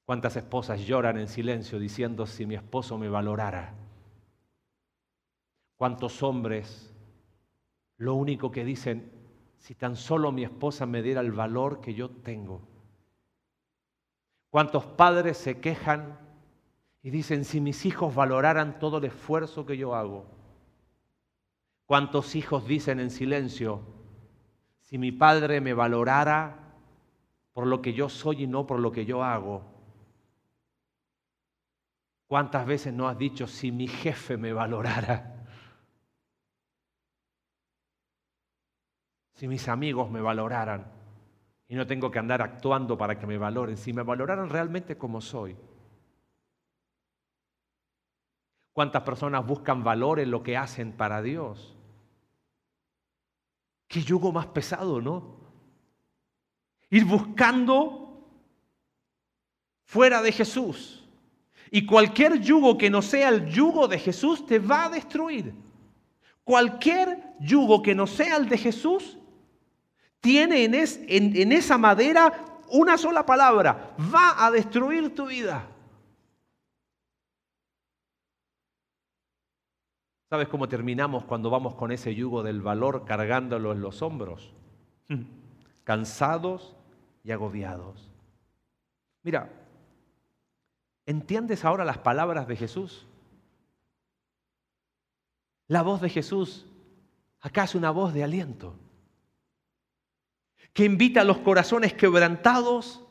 [0.05, 3.75] ¿Cuántas esposas lloran en silencio diciendo si mi esposo me valorara?
[5.77, 6.97] ¿Cuántos hombres
[7.99, 9.11] lo único que dicen,
[9.59, 12.61] si tan solo mi esposa me diera el valor que yo tengo.
[14.57, 16.19] ¿Cuántos padres se quejan
[17.03, 20.25] y dicen, si mis hijos valoraran todo el esfuerzo que yo hago?
[21.85, 23.83] ¿Cuántos hijos dicen en silencio,
[24.81, 26.73] si mi padre me valorara
[27.53, 29.63] por lo que yo soy y no por lo que yo hago?
[32.27, 35.35] ¿Cuántas veces no has dicho, si mi jefe me valorara?
[39.35, 40.96] si mis amigos me valoraran
[41.69, 45.21] y no tengo que andar actuando para que me valoren, si me valoraran realmente como
[45.21, 45.57] soy.
[48.73, 51.75] ¿Cuántas personas buscan valor en lo que hacen para Dios?
[53.89, 55.37] Qué yugo más pesado, ¿no?
[56.91, 58.23] Ir buscando
[59.85, 61.05] fuera de Jesús.
[61.71, 65.55] Y cualquier yugo que no sea el yugo de Jesús te va a destruir.
[66.45, 69.19] Cualquier yugo que no sea el de Jesús
[70.27, 75.68] tiene en, esa madera una sola palabra, va a destruir tu vida.
[80.29, 84.53] ¿Sabes cómo terminamos cuando vamos con ese yugo del valor cargándolo en los hombros?
[85.85, 86.74] Cansados
[87.22, 88.11] y agobiados.
[89.22, 89.49] Mira,
[91.07, 93.07] ¿entiendes ahora las palabras de Jesús?
[95.68, 96.66] La voz de Jesús,
[97.41, 98.74] acá es una voz de aliento
[100.77, 103.03] que invita a los corazones quebrantados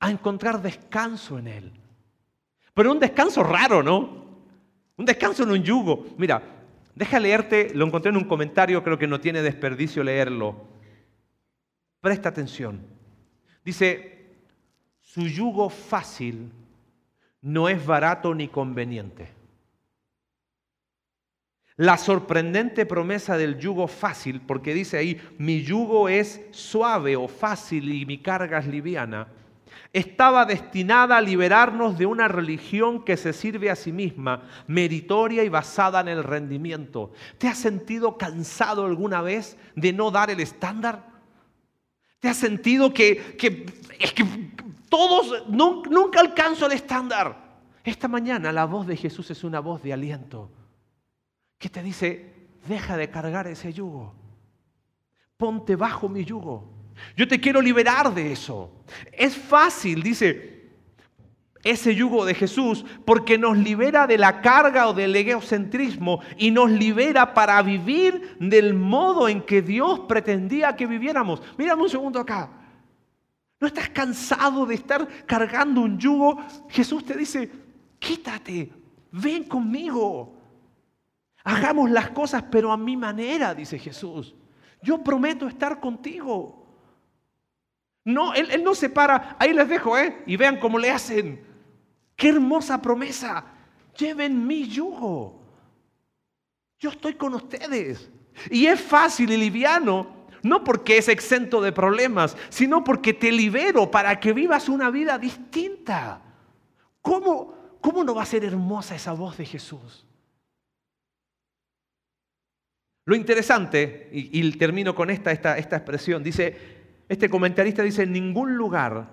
[0.00, 1.72] a encontrar descanso en Él.
[2.74, 4.24] Pero un descanso raro, ¿no?
[4.96, 6.04] Un descanso en un yugo.
[6.18, 6.42] Mira,
[6.96, 10.64] deja leerte, lo encontré en un comentario, creo que no tiene desperdicio leerlo.
[12.00, 12.80] Presta atención.
[13.64, 14.34] Dice,
[15.00, 16.50] su yugo fácil
[17.40, 19.28] no es barato ni conveniente.
[21.76, 27.92] La sorprendente promesa del yugo fácil, porque dice ahí, mi yugo es suave o fácil
[27.92, 29.26] y mi carga es liviana,
[29.92, 35.48] estaba destinada a liberarnos de una religión que se sirve a sí misma, meritoria y
[35.48, 37.12] basada en el rendimiento.
[37.38, 41.04] ¿Te has sentido cansado alguna vez de no dar el estándar?
[42.20, 43.36] ¿Te has sentido que,
[43.98, 44.24] es que
[44.88, 47.36] todos nunca alcanzo el estándar?
[47.82, 50.50] Esta mañana la voz de Jesús es una voz de aliento
[51.58, 52.32] que te dice,
[52.66, 54.14] deja de cargar ese yugo,
[55.36, 56.72] ponte bajo mi yugo.
[57.16, 58.70] Yo te quiero liberar de eso.
[59.12, 60.54] Es fácil, dice,
[61.64, 66.70] ese yugo de Jesús porque nos libera de la carga o del egocentrismo y nos
[66.70, 71.42] libera para vivir del modo en que Dios pretendía que viviéramos.
[71.56, 72.50] Mírame un segundo acá.
[73.58, 76.38] ¿No estás cansado de estar cargando un yugo?
[76.68, 77.50] Jesús te dice,
[77.98, 78.70] quítate,
[79.10, 80.36] ven conmigo.
[81.44, 84.34] Hagamos las cosas, pero a mi manera, dice Jesús.
[84.80, 86.64] Yo prometo estar contigo.
[88.04, 89.36] No, él, no se para.
[89.38, 90.22] Ahí les dejo, ¿eh?
[90.26, 91.44] Y vean cómo le hacen.
[92.16, 93.44] Qué hermosa promesa.
[93.96, 95.42] Lleven mi yugo.
[96.78, 98.10] Yo estoy con ustedes.
[98.50, 103.90] Y es fácil y liviano, no porque es exento de problemas, sino porque te libero
[103.90, 106.20] para que vivas una vida distinta.
[107.00, 110.04] ¿Cómo, cómo no va a ser hermosa esa voz de Jesús?
[113.06, 116.56] Lo interesante, y, termino con esta, esta, esta expresión, dice,
[117.08, 119.08] este comentarista dice, en ningún lugar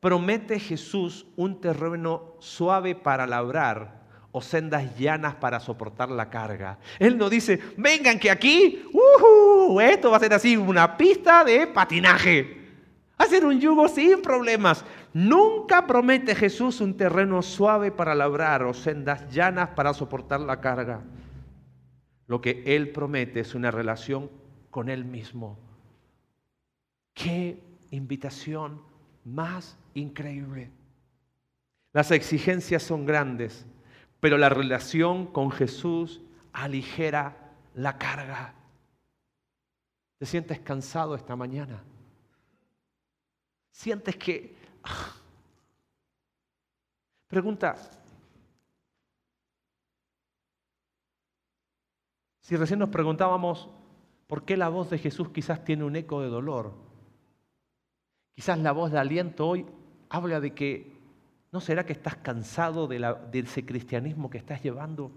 [0.00, 4.00] promete Jesús un terreno suave para labrar
[4.32, 6.78] o sendas llanas para soportar la carga.
[6.98, 8.82] Él no dice, vengan que aquí,
[9.80, 12.58] esto va a ser así, una pista de patinaje.
[13.16, 14.84] Hacer un yugo sin problemas.
[15.12, 21.02] Nunca promete Jesús un terreno suave para labrar o sendas llanas para soportar la carga.
[22.30, 24.30] Lo que Él promete es una relación
[24.70, 25.58] con Él mismo.
[27.12, 27.60] Qué
[27.90, 28.80] invitación
[29.24, 30.70] más increíble.
[31.92, 33.66] Las exigencias son grandes,
[34.20, 36.20] pero la relación con Jesús
[36.52, 37.36] aligera
[37.74, 38.54] la carga.
[40.18, 41.82] ¿Te sientes cansado esta mañana?
[43.72, 44.54] ¿Sientes que...
[44.84, 45.16] Ah?
[47.26, 47.74] Pregunta,
[52.50, 53.68] Si recién nos preguntábamos
[54.26, 56.74] por qué la voz de Jesús quizás tiene un eco de dolor,
[58.34, 59.64] quizás la voz de aliento hoy
[60.08, 60.98] habla de que
[61.52, 65.12] ¿no será que estás cansado de, ese cristianismo que estás llevando?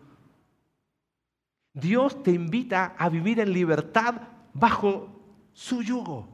[1.74, 4.14] Dios te invita a vivir en libertad
[4.54, 5.10] bajo
[5.54, 6.28] su yugo.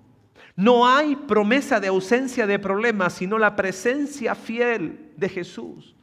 [0.57, 5.95] No hay promesa de ausencia de problemas, sino la presencia fiel de Jesús.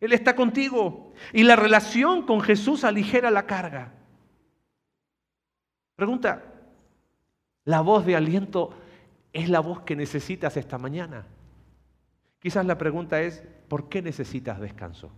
[0.00, 3.99] Él está contigo y la relación con Jesús aligera la carga.
[6.00, 6.42] Pregunta,
[7.66, 8.70] ¿la voz de aliento
[9.34, 11.26] es la voz que necesitas esta mañana?
[12.38, 15.10] Quizás la pregunta es, ¿por qué necesitas descanso?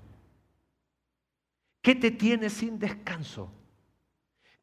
[1.81, 3.49] ¿Qué te tiene sin descanso?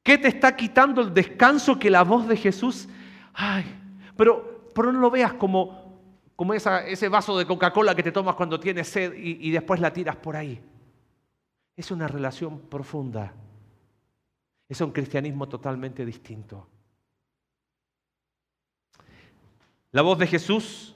[0.04, 2.90] ¿Qué te está quitando el descanso que la voz de Jesús?
[3.34, 3.64] Ay,
[4.18, 6.02] pero, pero no lo veas como,
[6.36, 9.94] como ese vaso de Coca-Cola que te tomas cuando tienes sed y, y después la
[9.94, 10.62] tiras por ahí.
[11.78, 13.34] Es una relación profunda
[14.70, 16.68] es un cristianismo totalmente distinto.
[19.92, 20.96] La voz de Jesús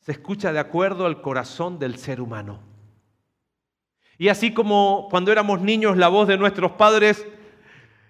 [0.00, 2.58] se escucha de acuerdo al corazón del ser humano.
[4.18, 7.24] Y así como cuando éramos niños la voz de nuestros padres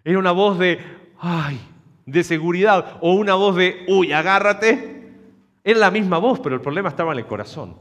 [0.02, 0.80] era una voz de,
[1.18, 1.60] ay,
[2.06, 5.12] de seguridad o una voz de, uy, agárrate,
[5.62, 7.76] era la misma voz, pero el problema estaba en el corazón.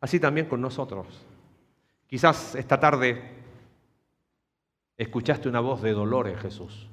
[0.00, 1.06] Así también con nosotros.
[2.06, 3.35] Quizás esta tarde
[4.96, 6.88] escuchaste una voz de dolor en Jesús.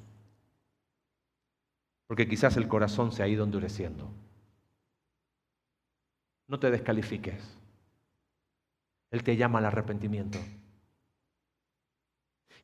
[2.07, 4.09] Porque quizás el corazón se ha ido endureciendo.
[6.47, 7.41] No te descalifiques.
[9.11, 10.39] Él te llama al arrepentimiento.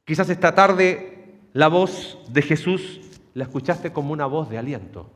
[0.04, 3.02] Quizás esta tarde la voz de Jesús
[3.34, 5.10] la escuchaste como una voz de aliento.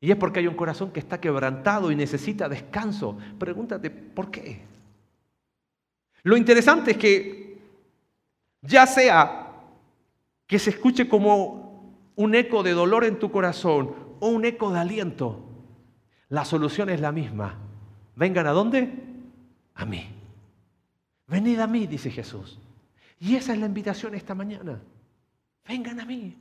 [0.00, 3.18] Y es porque hay un corazón que está quebrantado y necesita descanso.
[3.38, 4.62] Pregúntate, ¿por qué?
[6.26, 7.56] Lo interesante es que
[8.60, 9.62] ya sea
[10.44, 14.80] que se escuche como un eco de dolor en tu corazón o un eco de
[14.80, 15.40] aliento,
[16.28, 17.56] la solución es la misma.
[18.16, 18.92] ¿Vengan a dónde?
[19.76, 20.04] A mí.
[21.28, 22.58] Venid a mí, dice Jesús.
[23.20, 24.82] Y esa es la invitación esta mañana.
[25.68, 26.36] Vengan a mí.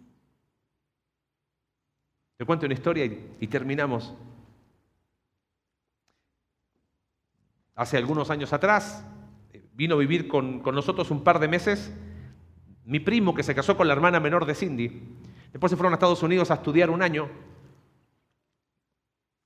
[2.38, 4.16] Te cuento una historia y, terminamos.
[7.76, 9.06] Hace algunos años atrás,
[9.76, 11.94] vino a vivir con, con nosotros un par de meses,
[12.86, 15.02] mi primo que se casó con la hermana menor de Cindy,
[15.52, 17.30] después se fueron a Estados Unidos a estudiar un año,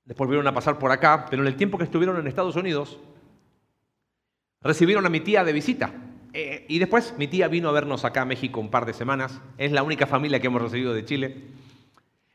[0.05, 2.99] después volvieron a pasar por acá, pero en el tiempo que estuvieron en Estados Unidos,
[4.61, 5.91] recibieron a mi tía de visita.
[6.33, 9.41] Eh, y después mi tía vino a vernos acá a México un par de semanas.
[9.57, 11.43] Es la única familia que hemos recibido de Chile.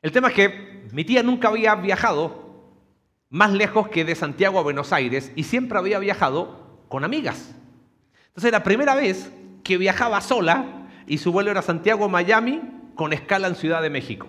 [0.02, 2.44] El tema es que mi tía nunca había viajado
[3.30, 7.54] más lejos que de Santiago a Buenos Aires y siempre había viajado con amigas.
[8.34, 9.30] Entonces la primera vez
[9.62, 12.60] que viajaba sola y su vuelo era Santiago-Miami
[12.96, 14.26] con escala en Ciudad de México.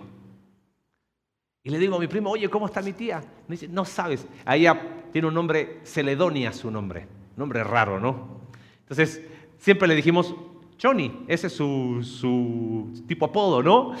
[1.64, 3.20] Y le digo a mi primo, oye, ¿cómo está mi tía?
[3.48, 4.24] Me dice, no sabes.
[4.46, 4.80] Ella
[5.12, 7.08] tiene un nombre, Celedonia su nombre.
[7.36, 8.42] Nombre raro, ¿no?
[8.82, 9.20] Entonces,
[9.58, 10.36] siempre le dijimos,
[10.80, 13.94] Johnny, ese es su, su tipo apodo, ¿no?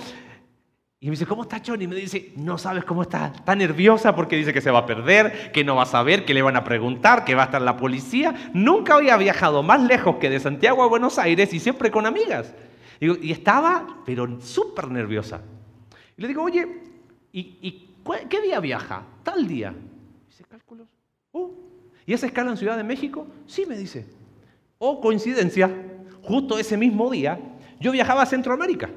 [1.06, 1.84] Y me dice, ¿cómo está Johnny?
[1.84, 3.28] Y me dice, no sabes cómo está.
[3.32, 6.34] Está nerviosa porque dice que se va a perder, que no va a saber, que
[6.34, 8.50] le van a preguntar, que va a estar la policía.
[8.52, 12.52] Nunca había viajado más lejos que de Santiago a Buenos Aires y siempre con amigas.
[12.98, 15.42] Y, estaba, pero súper nerviosa.
[16.16, 16.66] Y le digo, oye,
[17.32, 17.88] ¿y,
[18.28, 19.04] qué día viaja?
[19.22, 19.72] Tal día.
[20.26, 20.88] Dice, cálculos.
[21.30, 21.52] Oh.
[22.04, 23.28] ¿Y esa escala en Ciudad de México?
[23.46, 24.08] Sí, me dice.
[24.78, 25.70] Oh, coincidencia,
[26.22, 27.38] justo ese mismo día,
[27.78, 28.90] yo viajaba a Centroamérica.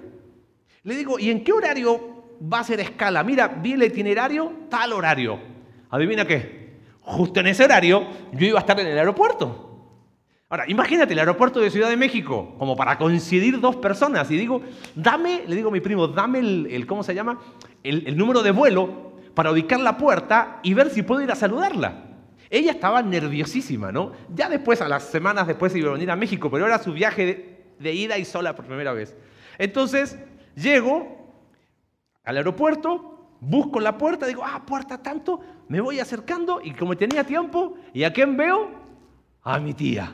[0.89, 2.01] Le digo, ¿y en qué horario
[2.51, 3.23] va a ser escala?
[3.23, 5.39] Mira, vi el itinerario, tal horario.
[5.91, 6.79] ¿Adivina qué?
[7.01, 9.67] Justo en ese horario yo iba a estar en el aeropuerto.
[10.49, 14.31] Ahora, imagínate el aeropuerto de Ciudad de México, como para coincidir dos personas.
[14.31, 14.63] Y digo,
[14.95, 17.39] dame, le digo a mi primo, dame el, ¿cómo se llama?
[17.83, 22.05] El, número de vuelo para ubicar la puerta y ver si puedo ir a saludarla.
[22.49, 24.13] Ella estaba nerviosísima, ¿no?
[24.33, 27.59] Ya después, a las semanas después, iba a venir a México, pero era su viaje
[27.77, 29.15] de, ida y sola por primera vez.
[29.59, 30.17] Entonces,
[30.55, 31.19] llego
[32.23, 37.23] al aeropuerto, busco la puerta, digo, ah, puerta tanto, me voy acercando y como tenía
[37.23, 38.69] tiempo, ¿y a quién veo?
[39.43, 40.13] A mi tía.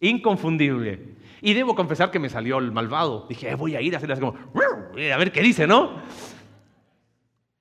[0.00, 1.16] Inconfundible.
[1.40, 3.26] Y debo confesar que me salió el malvado.
[3.28, 6.02] Dije, eh, voy a ir a hacerle así como, a ver qué dice, ¿no?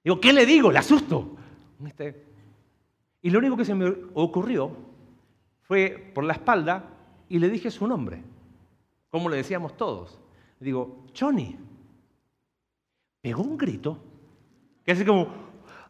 [0.03, 0.71] Digo, ¿qué le digo?
[0.71, 1.35] Le asusto.
[1.85, 2.25] Este,
[3.21, 4.75] y lo único que se me ocurrió
[5.61, 6.91] fue por la espalda
[7.27, 8.21] y le dije su nombre,
[9.09, 10.19] como le decíamos todos.
[10.59, 11.57] Digo, Johnny.
[13.25, 13.97] Pegó un grito,
[14.85, 15.27] que así como,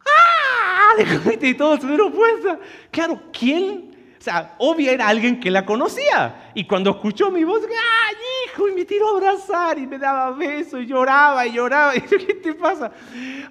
[0.05, 0.93] ¡ah!
[1.41, 2.57] Y todos se dieron puesta.
[2.89, 6.51] Claro, ¿quién o sea, obvio era alguien que la conocía.
[6.53, 8.15] Y cuando escuchó mi voz, ¡ay,
[8.45, 8.69] hijo!
[8.69, 11.93] Y me tiró a abrazar y me daba besos y lloraba y lloraba.
[11.97, 12.89] Y yo, ¿qué te pasa?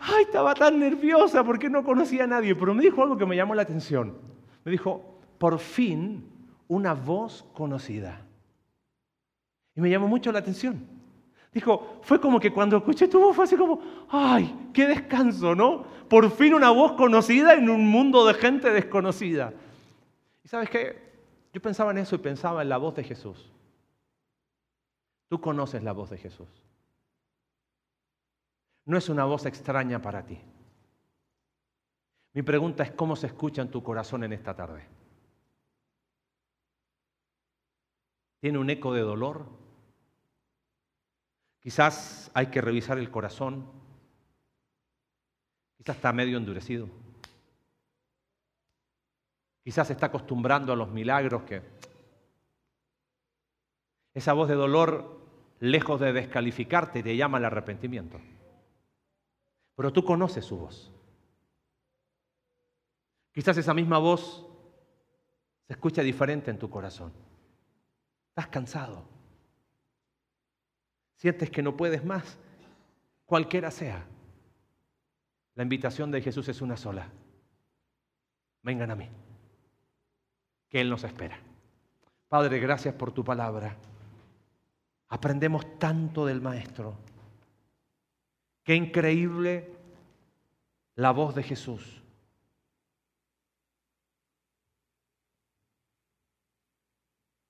[0.01, 2.55] Ay, estaba tan nerviosa porque no conocía a nadie.
[2.55, 4.16] Pero me dijo algo que me llamó la atención.
[4.64, 6.26] Me dijo, por fin,
[6.68, 8.26] una voz conocida.
[9.76, 10.93] Y me llamó mucho la atención.
[11.55, 15.85] Dijo, fue como que cuando escuché tu voz fue así como, ay, qué descanso, ¿no?
[16.09, 19.55] Por fin una voz conocida en un mundo de gente desconocida.
[20.43, 21.01] Y sabes qué?
[21.53, 23.53] Yo pensaba en eso y pensaba en la voz de Jesús.
[25.29, 26.49] Tú conoces la voz de Jesús.
[28.85, 30.41] No es una voz extraña para ti.
[32.33, 34.85] Mi pregunta es cómo se escucha en tu corazón en esta tarde.
[38.41, 39.64] ¿Tiene un eco de dolor?
[41.65, 43.65] Quizás hay que revisar el corazón.
[45.79, 46.91] Quizás está medio endurecido.
[49.62, 51.62] Quizás está acostumbrando a los milagros que...
[54.12, 55.27] Esa voz de dolor,
[55.59, 58.21] lejos de descalificarte, te llama al arrepentimiento.
[59.75, 60.93] Pero tú conoces su voz.
[63.33, 64.47] Quizás esa misma voz
[65.67, 67.11] se escucha diferente en tu corazón.
[68.29, 69.14] Estás cansado.
[71.25, 72.37] Sientes que no puedes más,
[73.25, 74.05] cualquiera sea.
[75.55, 77.09] La invitación de Jesús es una sola.
[78.62, 79.09] Vengan a mí
[80.68, 81.39] que Él nos espera.
[82.29, 83.75] Padre, gracias por tu palabra.
[85.09, 86.95] Aprendemos tanto del Maestro.
[88.62, 89.72] Qué increíble
[90.95, 92.03] la voz de Jesús.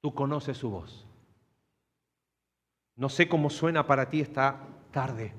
[0.01, 1.04] Tú conoces su voz.
[2.97, 4.61] No sé cómo suena para ti esta
[4.93, 5.33] tarde,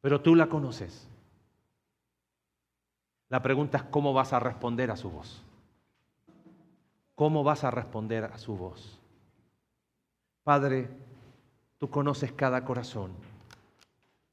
[0.00, 1.06] pero tú la conoces.
[3.28, 5.42] La pregunta es cómo vas a responder a su voz.
[7.14, 8.98] ¿Cómo vas a responder a su voz?
[10.42, 10.88] Padre,
[11.78, 13.12] tú conoces cada corazón,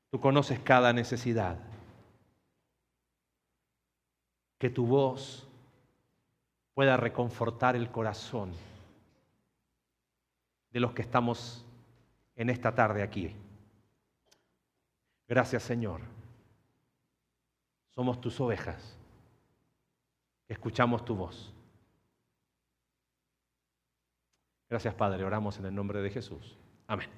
[0.09, 1.59] tú conoces cada necesidad.
[4.57, 5.47] Que tu voz
[6.73, 8.51] pueda reconfortar el corazón
[10.71, 11.66] de los que estamos
[12.37, 13.35] en esta tarde aquí.
[15.27, 16.01] Gracias Señor.
[17.89, 18.95] Somos tus ovejas.
[20.47, 21.53] Escuchamos tu voz.
[24.69, 25.23] Gracias, Padre.
[25.23, 26.57] Oramos en el nombre de Jesús.
[26.87, 27.09] Amén.